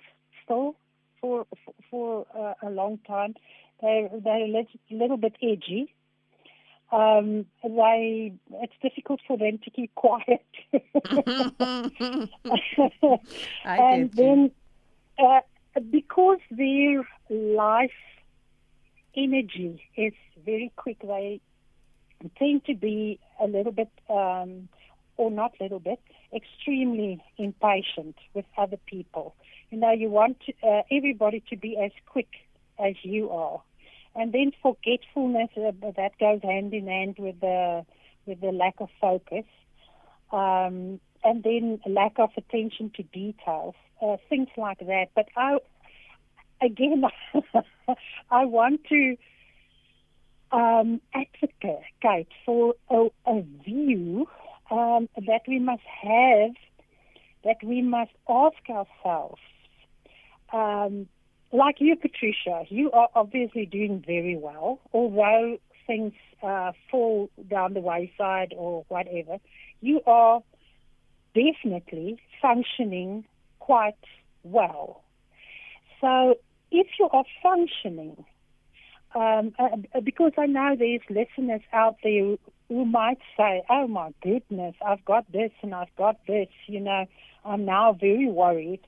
still 0.45 0.77
for 1.21 1.47
for, 1.91 2.27
uh, 2.37 2.55
a 2.67 2.71
long 2.71 2.99
time, 3.07 3.35
they're 3.81 4.11
they're 4.25 4.45
a 4.45 4.49
little, 4.49 4.81
little 4.91 5.17
bit 5.17 5.37
edgy. 5.43 5.95
Um, 6.93 7.47
they 7.63 8.33
it's 8.55 8.73
difficult 8.83 9.21
for 9.27 9.39
them 9.39 9.59
to 9.65 9.71
keep 9.71 9.95
quiet. 10.07 10.45
and 13.65 14.13
then 14.13 14.51
uh, 15.19 15.41
because 15.91 16.39
their 16.51 17.07
life 17.29 17.91
energy 19.17 19.83
is 19.97 20.13
very 20.45 20.73
quick, 20.77 20.99
they 21.03 21.41
tend 22.39 22.65
to 22.67 22.75
be 22.75 23.19
a 23.41 23.47
little 23.47 23.73
bit, 23.73 23.91
um, 24.09 24.69
or 25.17 25.31
not 25.31 25.53
little 25.61 25.81
bit, 25.81 26.01
extremely 26.35 27.23
impatient 27.39 28.17
with 28.35 28.45
other 28.57 28.77
people. 28.87 29.35
You 29.71 29.79
know, 29.79 29.93
you 29.93 30.11
want 30.11 30.39
to, 30.47 30.53
uh, 30.67 30.83
everybody 30.91 31.43
to 31.51 31.57
be 31.57 31.77
as 31.77 31.93
quick 32.07 32.29
as 32.79 32.95
you 33.03 33.31
are. 33.31 33.63
And 34.15 34.33
then 34.33 34.53
forgetfulness, 34.63 35.51
uh, 35.57 35.73
that 35.97 36.19
goes 36.19 36.43
hand 36.43 36.75
in 36.75 36.87
hand 36.87 37.17
with 37.19 37.41
the, 37.41 37.85
with 38.27 38.41
the 38.41 38.53
lack 38.53 38.75
of 38.81 38.89
focus, 39.01 39.45
um, 40.33 41.01
and 41.23 41.43
then 41.43 41.81
lack 41.87 42.19
of 42.19 42.31
attention 42.37 42.91
to 42.97 43.03
details, 43.03 43.75
uh, 44.03 44.17
things 44.29 44.49
like 44.57 44.79
that. 44.79 45.07
But 45.15 45.29
I, 45.37 45.59
again, 46.61 47.05
I 48.31 48.45
want 48.45 48.85
to 48.89 49.17
um, 50.53 51.01
advocate 51.15 52.29
for 52.45 52.75
a, 52.89 53.09
a 53.27 53.43
view 53.65 54.27
um, 54.71 55.09
that 55.17 55.43
we 55.47 55.59
must 55.59 55.83
have, 56.03 56.53
that 57.45 57.57
we 57.63 57.83
must 57.83 58.13
ask 58.29 58.57
ourselves. 58.69 59.41
Um, 60.53 61.07
like 61.53 61.77
you, 61.81 61.97
Patricia, 61.97 62.65
you 62.69 62.91
are 62.93 63.09
obviously 63.15 63.67
doing 63.67 64.03
very 64.07 64.37
well, 64.37 64.81
although 64.93 65.59
things 65.87 66.13
uh, 66.43 66.73
fall 66.91 67.29
down 67.49 67.75
the 67.75 67.81
wayside 67.81 68.55
or 68.57 68.85
whatever. 68.89 69.39
You 69.81 70.01
are 70.07 70.43
definitely 71.35 72.21
functioning 72.41 73.25
quite 73.59 73.95
well. 74.45 75.03
So 76.01 76.37
if 76.71 76.87
you 76.99 77.09
are 77.13 77.25
functioning, 77.43 78.25
um, 79.15 79.53
uh, 79.59 80.01
because 80.03 80.33
I 80.39 80.47
know 80.47 80.77
there's 80.79 81.01
listeners 81.09 81.63
out 81.73 81.97
there 82.03 82.37
who 82.69 82.85
might 82.85 83.19
say, 83.37 83.63
oh 83.69 83.89
my 83.89 84.15
goodness, 84.23 84.75
I've 84.87 85.05
got 85.05 85.31
this 85.33 85.51
and 85.63 85.75
I've 85.75 85.95
got 85.97 86.25
this, 86.27 86.49
you 86.67 86.81
know, 86.81 87.07
I'm 87.45 87.65
now 87.65 87.93
very 87.93 88.29
worried. 88.29 88.81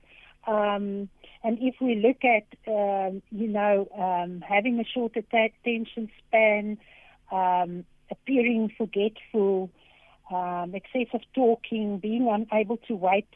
Um, 0.47 1.09
and 1.45 1.59
if 1.61 1.75
we 1.81 1.97
look 1.97 2.25
at, 2.25 2.47
um, 2.69 3.23
you 3.31 3.49
know, 3.49 3.89
um, 3.99 4.41
having 4.41 4.79
a 4.79 4.85
short 4.85 5.17
attention 5.17 6.09
span, 6.19 6.79
um, 7.33 7.85
appearing 8.11 8.73
forgetful, 8.77 9.71
um, 10.31 10.75
excessive 10.75 11.27
talking, 11.35 11.99
being 11.99 12.29
unable 12.29 12.77
to 12.89 12.95
wait 12.95 13.27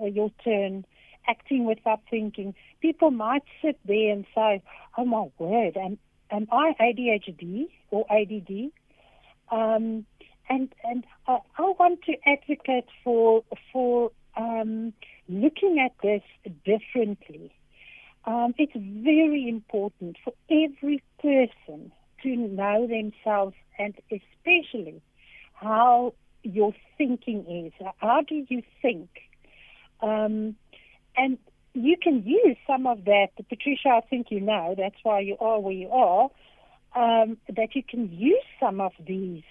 uh, 0.00 0.06
your 0.06 0.30
turn, 0.44 0.84
acting 1.28 1.64
without 1.64 2.00
thinking, 2.08 2.54
people 2.80 3.10
might 3.10 3.42
sit 3.60 3.78
there 3.84 4.12
and 4.12 4.24
say, 4.34 4.62
"Oh 4.96 5.04
my 5.04 5.26
word, 5.38 5.76
am 6.30 6.46
I 6.52 6.74
ADHD 6.80 7.68
or 7.90 8.06
ADD?" 8.10 8.70
Um, 9.50 10.06
and 10.48 10.74
and 10.84 11.04
uh, 11.26 11.38
I 11.58 11.62
want 11.62 12.02
to 12.02 12.14
advocate 12.26 12.86
for 13.04 13.44
for 13.72 14.10
um, 14.36 14.92
looking 15.28 15.78
at 15.78 15.92
this 16.02 16.22
differently. 16.64 17.52
Um, 18.24 18.54
it's 18.58 18.72
very 18.74 19.48
important 19.48 20.16
for 20.22 20.32
every 20.50 21.02
person 21.20 21.92
to 22.22 22.36
know 22.36 22.86
themselves 22.86 23.54
and 23.78 23.94
especially 24.10 25.00
how 25.54 26.14
your 26.42 26.74
thinking 26.96 27.66
is. 27.66 27.86
How 27.98 28.22
do 28.22 28.44
you 28.48 28.62
think? 28.82 29.08
Um, 30.00 30.56
and 31.16 31.38
you 31.74 31.96
can 32.00 32.22
use 32.24 32.56
some 32.66 32.86
of 32.86 33.04
that. 33.04 33.28
Patricia, 33.48 33.88
I 33.88 34.00
think 34.08 34.30
you 34.30 34.40
know, 34.40 34.74
that's 34.76 34.96
why 35.02 35.20
you 35.20 35.36
are 35.40 35.60
where 35.60 35.72
you 35.72 35.88
are, 35.90 36.30
um, 36.96 37.38
that 37.48 37.74
you 37.74 37.82
can 37.82 38.10
use 38.12 38.42
some 38.58 38.80
of 38.80 38.92
these 39.06 39.42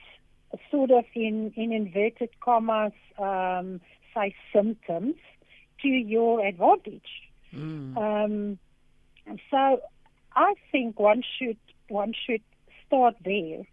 sort 0.71 0.91
of 0.91 1.05
in, 1.13 1.53
in 1.55 1.71
inverted 1.71 2.29
commas, 2.39 2.93
um, 3.19 3.81
say 4.13 4.33
symptoms 4.53 5.15
to 5.81 5.87
your 5.87 6.45
advantage. 6.45 7.29
Mm. 7.53 7.97
Um, 7.97 8.59
so 9.51 9.81
I 10.35 10.53
think 10.71 10.99
one 10.99 11.23
should 11.37 11.57
one 11.89 12.13
should 12.25 12.41
start 12.85 13.15
there. 13.23 13.63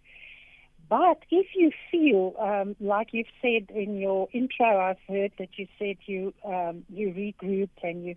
But 0.89 1.19
if 1.31 1.47
you 1.55 1.71
feel 1.91 2.35
um, 2.39 2.77
like 2.81 3.09
you've 3.13 3.27
said 3.41 3.75
in 3.75 3.97
your 3.99 4.29
intro, 4.33 4.79
I've 4.79 4.99
heard 5.09 5.33
that 5.39 5.51
you 5.57 5.67
said 5.79 5.97
you 6.07 6.35
um, 6.45 6.85
you 6.89 7.09
regrouped 7.09 7.83
and 7.83 8.05
you 8.05 8.17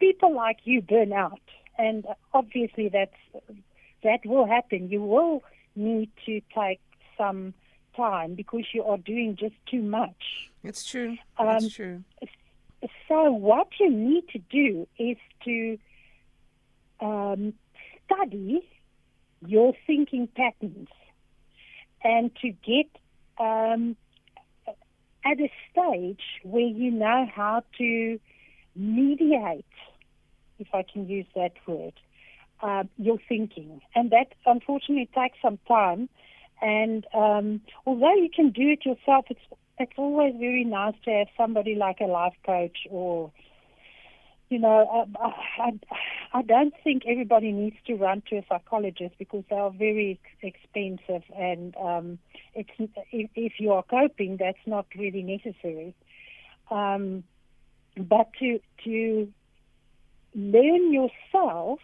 people 0.00 0.34
like 0.34 0.58
you 0.64 0.82
burn 0.82 1.12
out, 1.12 1.40
and 1.78 2.06
obviously 2.32 2.88
that's 2.88 3.16
that 4.02 4.24
will 4.24 4.46
happen. 4.46 4.88
You 4.88 5.02
will 5.02 5.42
need 5.76 6.10
to 6.26 6.40
take 6.56 6.80
some 7.16 7.54
time 7.96 8.34
because 8.34 8.64
you 8.72 8.82
are 8.84 8.98
doing 8.98 9.36
just 9.36 9.54
too 9.70 9.82
much. 9.82 10.50
It's 10.62 10.84
true. 10.84 11.16
It's 11.38 11.64
um, 11.64 11.70
true. 11.70 12.04
So 13.08 13.32
what 13.32 13.68
you 13.78 13.90
need 13.90 14.28
to 14.30 14.38
do 14.38 14.86
is 14.98 15.16
to 15.44 15.78
um, 17.00 17.54
study 18.06 18.68
your 19.46 19.74
thinking 19.86 20.26
patterns 20.26 20.88
and 22.04 22.30
to 22.42 22.50
get 22.50 22.86
um, 23.38 23.96
at 25.24 25.40
a 25.40 25.50
stage 25.72 26.22
where 26.42 26.62
you 26.62 26.90
know 26.90 27.26
how 27.34 27.62
to 27.78 28.20
mediate, 28.76 29.64
if 30.58 30.68
I 30.72 30.82
can 30.82 31.08
use 31.08 31.26
that 31.34 31.52
word, 31.66 31.94
uh, 32.62 32.84
your 32.98 33.18
thinking. 33.28 33.80
And 33.94 34.10
that 34.10 34.34
unfortunately 34.46 35.08
takes 35.14 35.38
some 35.42 35.58
time. 35.66 36.08
And 36.60 37.06
um, 37.14 37.62
although 37.86 38.14
you 38.14 38.28
can 38.34 38.50
do 38.50 38.68
it 38.68 38.84
yourself, 38.84 39.26
it's 39.30 39.40
it's 39.76 39.92
always 39.96 40.34
very 40.38 40.64
nice 40.64 40.94
to 41.04 41.10
have 41.10 41.26
somebody 41.36 41.74
like 41.74 41.98
a 42.00 42.04
life 42.04 42.34
coach 42.46 42.86
or 42.90 43.32
you 44.50 44.58
know, 44.58 45.06
I, 45.20 45.30
I, 45.62 45.72
I 46.32 46.42
don't 46.42 46.74
think 46.82 47.04
everybody 47.06 47.52
needs 47.52 47.76
to 47.86 47.94
run 47.94 48.22
to 48.30 48.36
a 48.36 48.44
psychologist 48.48 49.14
because 49.18 49.44
they 49.48 49.56
are 49.56 49.70
very 49.70 50.20
expensive, 50.42 51.22
and 51.36 51.74
um, 51.76 52.18
it's 52.54 52.70
if, 53.10 53.30
if 53.34 53.52
you 53.58 53.72
are 53.72 53.82
coping, 53.82 54.36
that's 54.38 54.58
not 54.66 54.86
really 54.96 55.22
necessary. 55.22 55.94
Um, 56.70 57.24
but 57.96 58.30
to 58.40 58.60
to 58.84 59.32
learn 60.34 60.92
yourself 60.92 61.78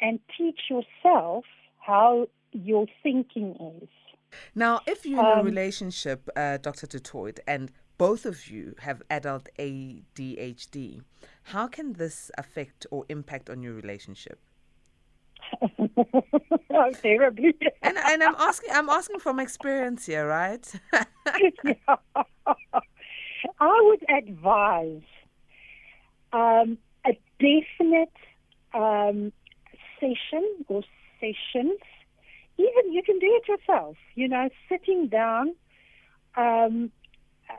and 0.00 0.18
teach 0.36 0.60
yourself 0.70 1.44
how 1.78 2.28
your 2.52 2.86
thinking 3.02 3.80
is. 3.82 3.88
Now, 4.54 4.80
if 4.86 5.06
you're 5.06 5.20
in 5.20 5.26
um, 5.26 5.40
a 5.40 5.42
relationship, 5.42 6.28
uh, 6.36 6.58
Dr. 6.58 6.86
du 6.86 7.00
Toit, 7.00 7.40
and 7.46 7.70
both 7.98 8.24
of 8.24 8.48
you 8.48 8.74
have 8.78 9.02
adult 9.10 9.48
ADHD. 9.58 11.02
How 11.42 11.66
can 11.66 11.94
this 11.94 12.30
affect 12.38 12.86
or 12.92 13.04
impact 13.08 13.50
on 13.50 13.62
your 13.62 13.74
relationship? 13.74 14.38
oh, 15.62 16.90
terribly. 17.02 17.54
and, 17.82 17.98
and 17.98 18.22
I'm 18.22 18.36
asking, 18.38 18.70
I'm 18.72 18.88
asking 18.88 19.18
from 19.18 19.40
experience 19.40 20.06
here, 20.06 20.26
right? 20.26 20.72
yeah. 21.64 21.96
I 23.60 23.80
would 23.82 24.04
advise 24.08 25.02
um, 26.32 26.78
a 27.04 27.18
definite 27.40 28.14
um, 28.74 29.32
session 29.98 30.44
or 30.68 30.82
sessions. 31.20 31.80
Even 32.58 32.92
you 32.92 33.02
can 33.02 33.18
do 33.18 33.40
it 33.42 33.48
yourself. 33.48 33.96
You 34.14 34.28
know, 34.28 34.48
sitting 34.68 35.08
down. 35.08 35.54
Um, 36.36 36.92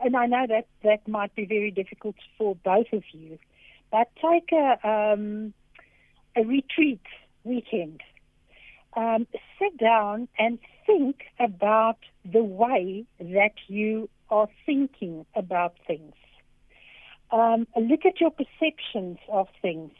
and 0.04 0.16
I 0.16 0.26
know 0.26 0.46
that 0.48 0.68
that 0.84 1.08
might 1.08 1.34
be 1.36 1.46
very 1.46 1.72
difficult 1.72 2.16
for 2.38 2.56
both 2.56 2.88
of 2.94 3.04
you, 3.12 3.38
but 3.92 4.10
take 4.16 4.52
a 4.52 4.88
um, 4.88 5.54
a 6.36 6.44
retreat 6.44 7.02
weekend. 7.44 8.02
Um, 8.96 9.28
sit 9.60 9.78
down 9.78 10.28
and 10.38 10.58
think 10.88 11.24
about 11.40 12.00
the 12.26 12.44
way 12.44 13.06
that 13.20 13.54
you 13.68 14.10
are 14.30 14.48
thinking 14.66 15.26
about 15.36 15.76
things. 15.86 16.14
Um, 17.32 17.68
look 17.80 18.06
at 18.06 18.20
your 18.20 18.32
perceptions 18.32 19.20
of 19.32 19.48
things. 19.62 19.92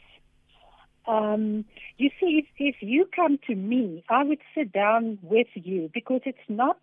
Um, 1.06 1.64
you 1.96 2.10
see, 2.20 2.42
if, 2.42 2.46
if 2.58 2.76
you 2.80 3.08
come 3.14 3.38
to 3.46 3.54
me, 3.54 4.04
I 4.08 4.24
would 4.24 4.40
sit 4.54 4.72
down 4.72 5.18
with 5.22 5.46
you 5.54 5.90
because 5.92 6.20
it's 6.24 6.38
not 6.48 6.78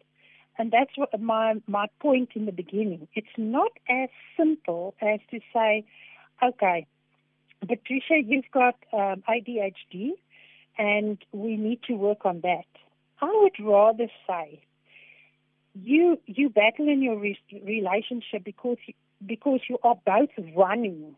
and 0.57 0.71
that's 0.71 0.91
what 0.95 1.19
my 1.19 1.55
my 1.67 1.87
point 1.99 2.29
in 2.35 2.45
the 2.45 2.51
beginning. 2.51 3.07
It's 3.13 3.37
not 3.37 3.71
as 3.89 4.09
simple 4.35 4.95
as 5.01 5.19
to 5.31 5.39
say, 5.53 5.85
okay, 6.43 6.87
Patricia, 7.61 8.21
you've 8.23 8.51
got 8.53 8.75
um, 8.93 9.23
ADHD, 9.29 10.11
and 10.77 11.17
we 11.31 11.57
need 11.57 11.81
to 11.87 11.93
work 11.93 12.25
on 12.25 12.41
that. 12.41 12.65
I 13.21 13.31
would 13.41 13.65
rather 13.65 14.07
say, 14.27 14.61
you 15.75 16.19
you 16.25 16.49
battle 16.49 16.87
in 16.87 17.01
your 17.01 17.17
re- 17.17 17.39
relationship 17.63 18.43
because 18.43 18.77
you, 18.85 18.93
because 19.25 19.61
you 19.69 19.77
are 19.83 19.97
both 20.05 20.29
running, 20.55 21.15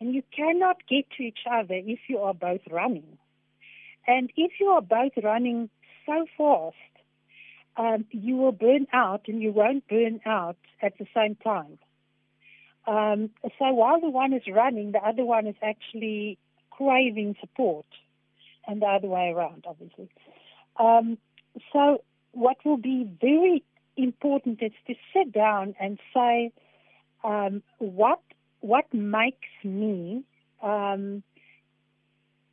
and 0.00 0.14
you 0.14 0.22
cannot 0.36 0.76
get 0.88 1.04
to 1.16 1.24
each 1.24 1.40
other 1.50 1.74
if 1.74 1.98
you 2.08 2.18
are 2.18 2.34
both 2.34 2.62
running. 2.70 3.18
And 4.06 4.32
if 4.36 4.52
you 4.58 4.68
are 4.68 4.80
both 4.80 5.12
running 5.22 5.68
so 6.06 6.24
fast 6.36 6.76
um, 7.78 8.04
you 8.10 8.36
will 8.36 8.52
burn 8.52 8.86
out 8.92 9.22
and 9.28 9.40
you 9.40 9.52
won't 9.52 9.86
burn 9.88 10.20
out 10.26 10.58
at 10.82 10.98
the 10.98 11.06
same 11.14 11.36
time. 11.36 11.78
Um, 12.86 13.30
so 13.58 13.72
while 13.72 14.00
the 14.00 14.10
one 14.10 14.32
is 14.32 14.42
running, 14.52 14.92
the 14.92 14.98
other 14.98 15.24
one 15.24 15.46
is 15.46 15.56
actually 15.62 16.38
craving 16.70 17.36
support, 17.40 17.86
and 18.66 18.82
the 18.82 18.86
other 18.86 19.08
way 19.08 19.32
around, 19.34 19.64
obviously. 19.66 20.08
Um, 20.76 21.18
so 21.72 22.02
what 22.32 22.56
will 22.64 22.76
be 22.76 23.08
very 23.20 23.64
important 23.96 24.62
is 24.62 24.72
to 24.86 24.94
sit 25.12 25.32
down 25.32 25.74
and 25.80 25.98
say, 26.14 26.52
um, 27.24 27.62
what 27.78 28.20
what 28.60 28.92
makes 28.92 29.48
me, 29.62 30.22
um, 30.62 31.22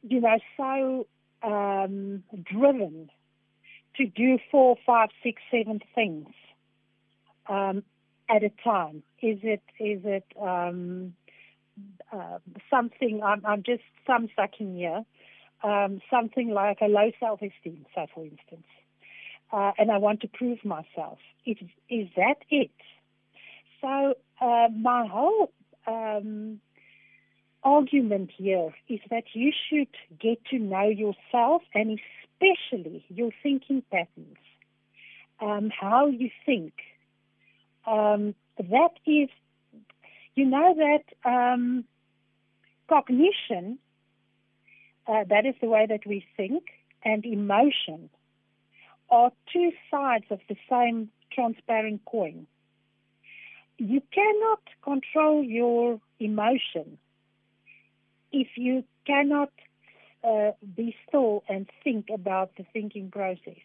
you 0.03 0.21
know, 0.21 0.37
so 0.57 1.07
um, 1.43 2.23
driven 2.43 3.09
to 3.97 4.05
do 4.05 4.37
four, 4.51 4.77
five, 4.85 5.09
six, 5.23 5.41
seven 5.51 5.79
things 5.93 6.29
um, 7.47 7.83
at 8.29 8.43
a 8.43 8.51
time? 8.63 9.03
Is 9.21 9.39
it 9.43 9.61
is 9.79 10.01
it 10.03 10.25
um, 10.41 11.13
uh, 12.11 12.39
something? 12.69 13.21
I'm, 13.23 13.45
I'm 13.45 13.63
just 13.63 13.83
some 14.05 14.29
sucking 14.35 14.75
here. 14.75 15.03
Um, 15.63 15.99
something 16.11 16.49
like 16.49 16.79
a 16.81 16.85
low 16.85 17.11
self-esteem, 17.19 17.85
say 17.95 18.07
for 18.13 18.23
instance, 18.23 18.67
uh, 19.51 19.71
and 19.79 19.89
I 19.89 19.97
want 19.97 20.21
to 20.21 20.27
prove 20.27 20.63
myself. 20.63 21.17
Is 21.45 21.57
is 21.89 22.07
that 22.17 22.37
it? 22.49 22.71
So 23.81 24.15
uh, 24.41 24.67
my 24.75 25.07
whole 25.07 25.51
um, 25.87 26.59
argument 27.63 28.31
here 28.37 28.69
is 28.87 28.99
that 29.09 29.23
you 29.33 29.51
should 29.69 29.87
get 30.19 30.43
to 30.51 30.59
know 30.59 30.87
yourself 30.87 31.63
and 31.73 31.99
especially 32.41 33.05
your 33.09 33.31
thinking 33.43 33.83
patterns, 33.91 34.37
um, 35.39 35.69
how 35.69 36.07
you 36.07 36.29
think. 36.45 36.73
Um, 37.87 38.35
that 38.57 38.93
is, 39.05 39.29
you 40.35 40.45
know 40.45 40.75
that 40.75 41.29
um, 41.29 41.85
cognition, 42.89 43.79
uh, 45.07 45.23
that 45.29 45.45
is 45.45 45.55
the 45.61 45.67
way 45.67 45.85
that 45.87 46.05
we 46.05 46.25
think, 46.35 46.63
and 47.03 47.25
emotion 47.25 48.09
are 49.09 49.31
two 49.53 49.71
sides 49.91 50.25
of 50.31 50.39
the 50.49 50.55
same 50.69 51.09
transparent 51.31 52.03
coin 52.05 52.47
you 53.77 54.01
cannot 54.13 54.61
control 54.83 55.43
your 55.43 55.99
emotion 56.19 56.97
if 58.31 58.47
you 58.55 58.83
cannot 59.05 59.51
uh, 60.25 60.51
be 60.75 60.95
still 61.07 61.43
and 61.47 61.69
think 61.83 62.07
about 62.13 62.51
the 62.57 62.65
thinking 62.73 63.11
process. 63.11 63.61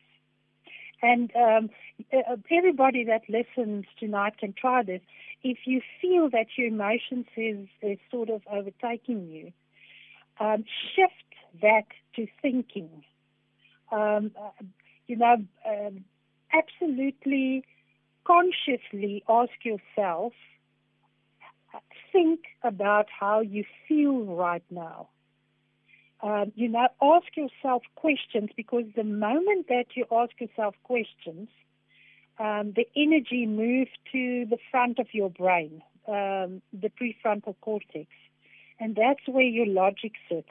And 1.02 1.30
um, 1.34 1.70
uh, 2.12 2.36
everybody 2.50 3.04
that 3.04 3.22
listens 3.28 3.86
tonight 3.98 4.36
can 4.38 4.52
try 4.52 4.82
this. 4.82 5.00
If 5.42 5.58
you 5.64 5.80
feel 6.00 6.28
that 6.30 6.46
your 6.58 6.68
emotions 6.68 7.26
is, 7.36 7.66
is 7.80 7.98
sort 8.10 8.28
of 8.28 8.42
overtaking 8.50 9.26
you, 9.26 9.52
um, 10.38 10.64
shift 10.94 11.62
that 11.62 11.86
to 12.16 12.26
thinking. 12.42 12.90
Um, 13.90 14.32
uh, 14.38 14.64
you 15.06 15.16
know, 15.16 15.36
um, 15.66 16.04
absolutely 16.52 17.64
consciously 18.24 19.24
ask 19.28 19.52
yourself, 19.64 20.32
think 22.12 22.40
about 22.62 23.06
how 23.08 23.40
you 23.40 23.64
feel 23.88 24.24
right 24.24 24.64
now. 24.70 25.08
Um, 26.22 26.52
you 26.54 26.68
know, 26.68 26.88
ask 27.00 27.34
yourself 27.34 27.82
questions 27.94 28.50
because 28.54 28.84
the 28.94 29.04
moment 29.04 29.68
that 29.68 29.86
you 29.94 30.04
ask 30.12 30.38
yourself 30.38 30.74
questions, 30.84 31.48
um, 32.38 32.72
the 32.76 32.86
energy 32.94 33.46
moves 33.46 33.90
to 34.12 34.44
the 34.46 34.58
front 34.70 34.98
of 34.98 35.06
your 35.12 35.30
brain, 35.30 35.82
um, 36.06 36.60
the 36.72 36.90
prefrontal 36.90 37.54
cortex, 37.60 38.08
and 38.78 38.96
that's 38.96 39.26
where 39.26 39.44
your 39.44 39.66
logic 39.66 40.12
sits. 40.28 40.48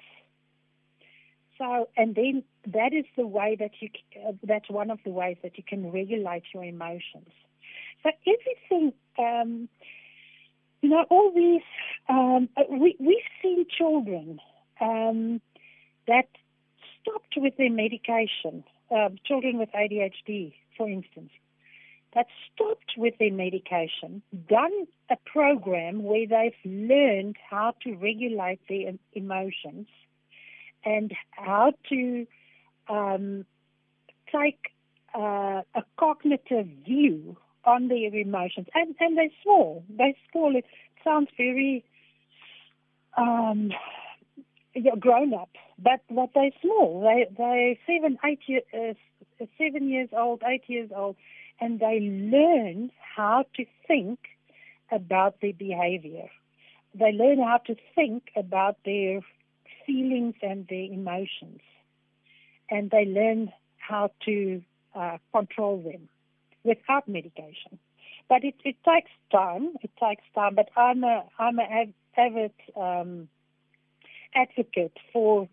So, 1.60 1.90
and 1.98 2.16
then 2.16 2.44
that 2.68 2.94
is 2.94 3.06
the 3.18 3.28
way 3.28 3.56
that 3.60 3.72
you, 3.80 3.90
uh, 4.28 4.32
that's 4.44 4.70
one 4.70 4.90
of 4.90 5.00
the 5.04 5.12
ways 5.12 5.38
that 5.44 5.58
you 5.58 5.64
can 5.68 5.92
regulate 5.92 6.44
your 6.54 6.64
emotions. 6.64 7.30
So 8.02 8.12
everything, 8.26 8.94
um, 9.18 9.68
you 10.82 10.90
know, 10.90 11.06
all 11.10 11.32
these, 11.36 11.62
um, 12.08 12.50
uh, 12.56 12.64
we, 12.70 12.96
we've 13.00 13.18
seen 13.42 13.66
children 13.78 14.40
um, 14.80 15.42
that 16.10 16.28
stopped 17.00 17.36
with 17.38 17.56
their 17.58 17.72
medication, 17.72 18.64
uh, 18.92 19.10
children 19.26 19.58
with 19.58 19.70
ADHD, 19.72 20.54
for 20.76 20.90
instance, 20.90 21.32
that 22.16 22.26
stopped 22.52 22.94
with 22.98 23.14
their 23.20 23.32
medication, 23.32 24.22
done 24.50 24.88
a 25.10 25.18
program 25.32 26.04
where 26.04 26.26
they've 26.28 26.54
learned 26.66 27.38
how 27.50 27.74
to 27.84 27.94
regulate 27.94 28.60
their 28.68 28.94
emotions 29.14 29.88
and 30.84 31.14
how 31.32 31.74
to 31.90 32.26
um, 32.90 33.46
take 34.32 34.72
uh, 35.16 35.62
a 35.76 35.84
cognitive 35.98 36.68
view 36.86 37.38
on 37.66 37.88
their 37.88 38.16
emotions. 38.16 38.68
And, 38.74 38.96
and 39.00 39.18
they're 39.18 39.30
small. 39.44 39.84
They're 39.90 40.14
small. 40.32 40.56
It 40.56 40.66
sounds 41.04 41.30
very 41.38 41.84
um, 43.18 43.72
grown 45.00 45.34
up, 45.34 45.50
but, 45.78 46.02
but 46.10 46.30
they're 46.34 46.52
small. 46.62 47.02
They, 47.02 47.28
they're 47.38 47.76
seven, 47.88 48.18
eight 48.26 48.40
year, 48.48 48.62
uh, 48.74 48.94
seven 49.58 49.90
years 49.90 50.10
old, 50.12 50.42
eight 50.46 50.64
years 50.68 50.90
old, 50.96 51.16
and 51.60 51.80
they 51.80 52.00
learn 52.00 52.92
how 53.16 53.46
to 53.56 53.66
think 53.88 54.20
about 54.92 55.42
their 55.42 55.54
behavior. 55.54 56.30
They 56.94 57.12
learn 57.12 57.40
how 57.40 57.58
to 57.68 57.76
think 57.96 58.32
about 58.36 58.78
their 58.86 59.22
feelings 59.86 60.36
and 60.42 60.68
their 60.68 60.84
emotions. 60.92 61.62
And 62.70 62.90
they 62.92 63.06
learn 63.06 63.52
how 63.78 64.12
to 64.26 64.62
uh, 64.96 65.18
control 65.34 65.82
them 65.82 66.10
without 66.64 67.08
medication. 67.08 67.80
But 68.28 68.44
it, 68.44 68.56
it 68.64 68.76
takes 68.86 69.12
time. 69.32 69.74
It 69.82 69.92
takes 70.00 70.24
time. 70.36 70.56
But 70.56 70.70
I'm 70.78 71.04
a 71.04 71.24
I'm 71.40 71.58
an 71.60 71.94
avid 72.16 72.54
um, 72.76 73.28
advocate 74.36 74.98
for 75.12 75.48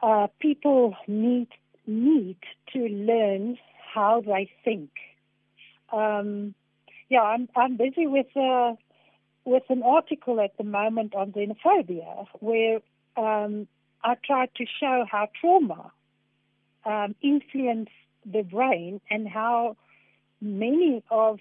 uh, 0.00 0.28
people 0.40 0.94
need 1.06 1.48
need 1.86 2.36
to 2.72 2.80
learn 2.80 3.58
how 3.94 4.22
they 4.24 4.50
think. 4.64 4.90
Um, 5.92 6.54
yeah, 7.08 7.22
I'm 7.22 7.48
I'm 7.56 7.76
busy 7.76 8.06
with 8.06 8.36
uh, 8.36 8.74
with 9.44 9.64
an 9.70 9.82
article 9.82 10.40
at 10.40 10.56
the 10.58 10.64
moment 10.64 11.14
on 11.14 11.32
xenophobia 11.32 12.26
where 12.40 12.80
um, 13.16 13.66
I 14.04 14.14
try 14.24 14.46
to 14.46 14.64
show 14.78 15.04
how 15.10 15.28
trauma 15.40 15.90
um, 16.84 17.14
influence 17.22 17.90
the 18.24 18.42
brain 18.42 19.00
and 19.10 19.26
how 19.26 19.76
many 20.40 21.02
of 21.10 21.38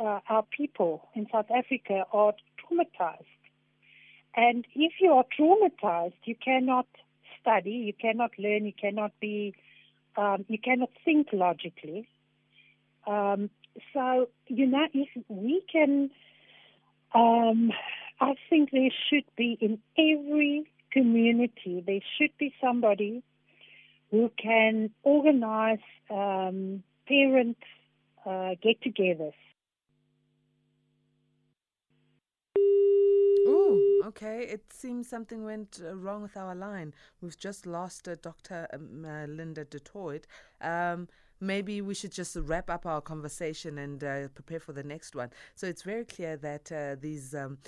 uh, 0.00 0.20
our 0.28 0.44
people 0.44 1.08
in 1.14 1.26
South 1.30 1.50
Africa 1.54 2.04
are 2.12 2.32
traumatized. 2.60 3.35
And 4.36 4.66
if 4.74 4.92
you 5.00 5.12
are 5.12 5.24
traumatized, 5.38 6.12
you 6.24 6.34
cannot 6.34 6.86
study, 7.40 7.70
you 7.70 7.94
cannot 7.94 8.32
learn, 8.38 8.66
you 8.66 8.72
cannot 8.78 9.12
be, 9.18 9.54
um, 10.16 10.44
you 10.48 10.58
cannot 10.58 10.90
think 11.04 11.28
logically. 11.32 12.06
Um, 13.06 13.50
so, 13.94 14.28
you 14.46 14.66
know, 14.66 14.86
if 14.92 15.08
we 15.28 15.62
can, 15.72 16.10
um, 17.14 17.72
I 18.20 18.34
think 18.50 18.70
there 18.72 18.90
should 19.08 19.24
be 19.36 19.56
in 19.60 19.78
every 19.96 20.70
community, 20.90 21.82
there 21.86 22.00
should 22.18 22.36
be 22.38 22.54
somebody 22.60 23.22
who 24.10 24.30
can 24.36 24.90
organize 25.02 25.78
um, 26.10 26.82
parent 27.08 27.56
uh, 28.24 28.54
get-togethers. 28.62 29.32
Okay. 34.06 34.42
It 34.44 34.72
seems 34.72 35.08
something 35.08 35.44
went 35.44 35.80
uh, 35.84 35.96
wrong 35.96 36.22
with 36.22 36.36
our 36.36 36.54
line. 36.54 36.94
We've 37.20 37.38
just 37.38 37.66
lost 37.66 38.08
uh, 38.08 38.16
Dr. 38.22 38.66
Um, 38.72 39.04
uh, 39.04 39.26
Linda 39.26 39.64
du 39.64 39.80
Um, 40.60 41.08
maybe 41.40 41.80
we 41.80 41.94
should 41.94 42.12
just 42.12 42.36
wrap 42.36 42.70
up 42.70 42.86
our 42.86 43.00
conversation 43.00 43.78
and 43.78 44.02
uh, 44.02 44.28
prepare 44.28 44.60
for 44.60 44.72
the 44.72 44.82
next 44.82 45.14
one. 45.14 45.30
So 45.54 45.66
it's 45.66 45.82
very 45.82 46.04
clear 46.04 46.36
that 46.36 46.72
uh, 46.72 46.96
these. 47.00 47.34
Um, 47.34 47.58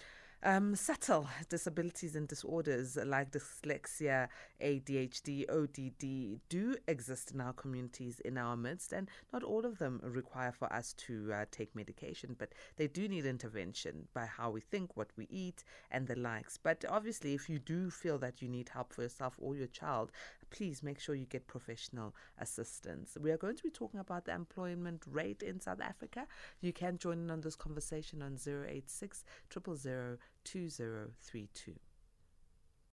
um, 0.43 0.77
subtle 0.77 1.29
disabilities 1.49 2.15
and 2.15 2.29
disorders 2.29 2.97
like 3.05 3.33
dyslexia, 3.33 4.29
ADHD, 4.63 5.45
ODD 5.51 6.41
do 6.49 6.77
exist 6.87 7.33
in 7.33 7.41
our 7.41 7.53
communities, 7.53 8.21
in 8.21 8.39
our 8.39 8.57
midst, 8.57 8.93
and 8.93 9.09
not 9.33 9.43
all 9.43 9.67
of 9.67 9.79
them 9.79 10.01
require 10.05 10.53
for 10.53 10.73
us 10.73 10.93
to 10.95 11.33
uh, 11.33 11.45
take 11.51 11.75
medication, 11.75 12.37
but 12.39 12.53
they 12.77 12.87
do 12.87 13.09
need 13.09 13.27
intervention 13.27 14.07
by 14.15 14.27
how 14.27 14.51
we 14.51 14.61
think, 14.61 14.97
what 14.97 15.11
we 15.17 15.27
eat, 15.29 15.65
and 15.91 16.07
the 16.07 16.17
likes. 16.17 16.57
But 16.57 16.85
obviously, 16.89 17.35
if 17.35 17.49
you 17.49 17.59
do 17.59 17.91
feel 17.91 18.19
that 18.19 18.41
you 18.41 18.49
need 18.49 18.69
help 18.69 18.93
for 18.93 19.03
yourself 19.03 19.35
or 19.39 19.57
your 19.57 19.67
child, 19.67 20.13
please 20.51 20.83
make 20.83 20.99
sure 21.01 21.15
you 21.15 21.27
get 21.27 21.47
professional 21.47 22.15
assistance. 22.39 23.17
We 23.21 23.31
are 23.31 23.37
going 23.37 23.57
to 23.57 23.63
be 23.63 23.71
talking 23.71 24.01
about 24.01 24.25
the 24.25 24.35
employment 24.35 25.05
rate 25.11 25.43
in 25.43 25.61
South 25.61 25.81
Africa. 25.81 26.27
You 26.61 26.73
can 26.73 26.99
join 26.99 27.19
in 27.19 27.31
on 27.31 27.41
this 27.41 27.57
conversation 27.57 28.23
on 28.23 28.39
086 28.47 29.25
000 29.53 30.19
2032. 30.45 31.79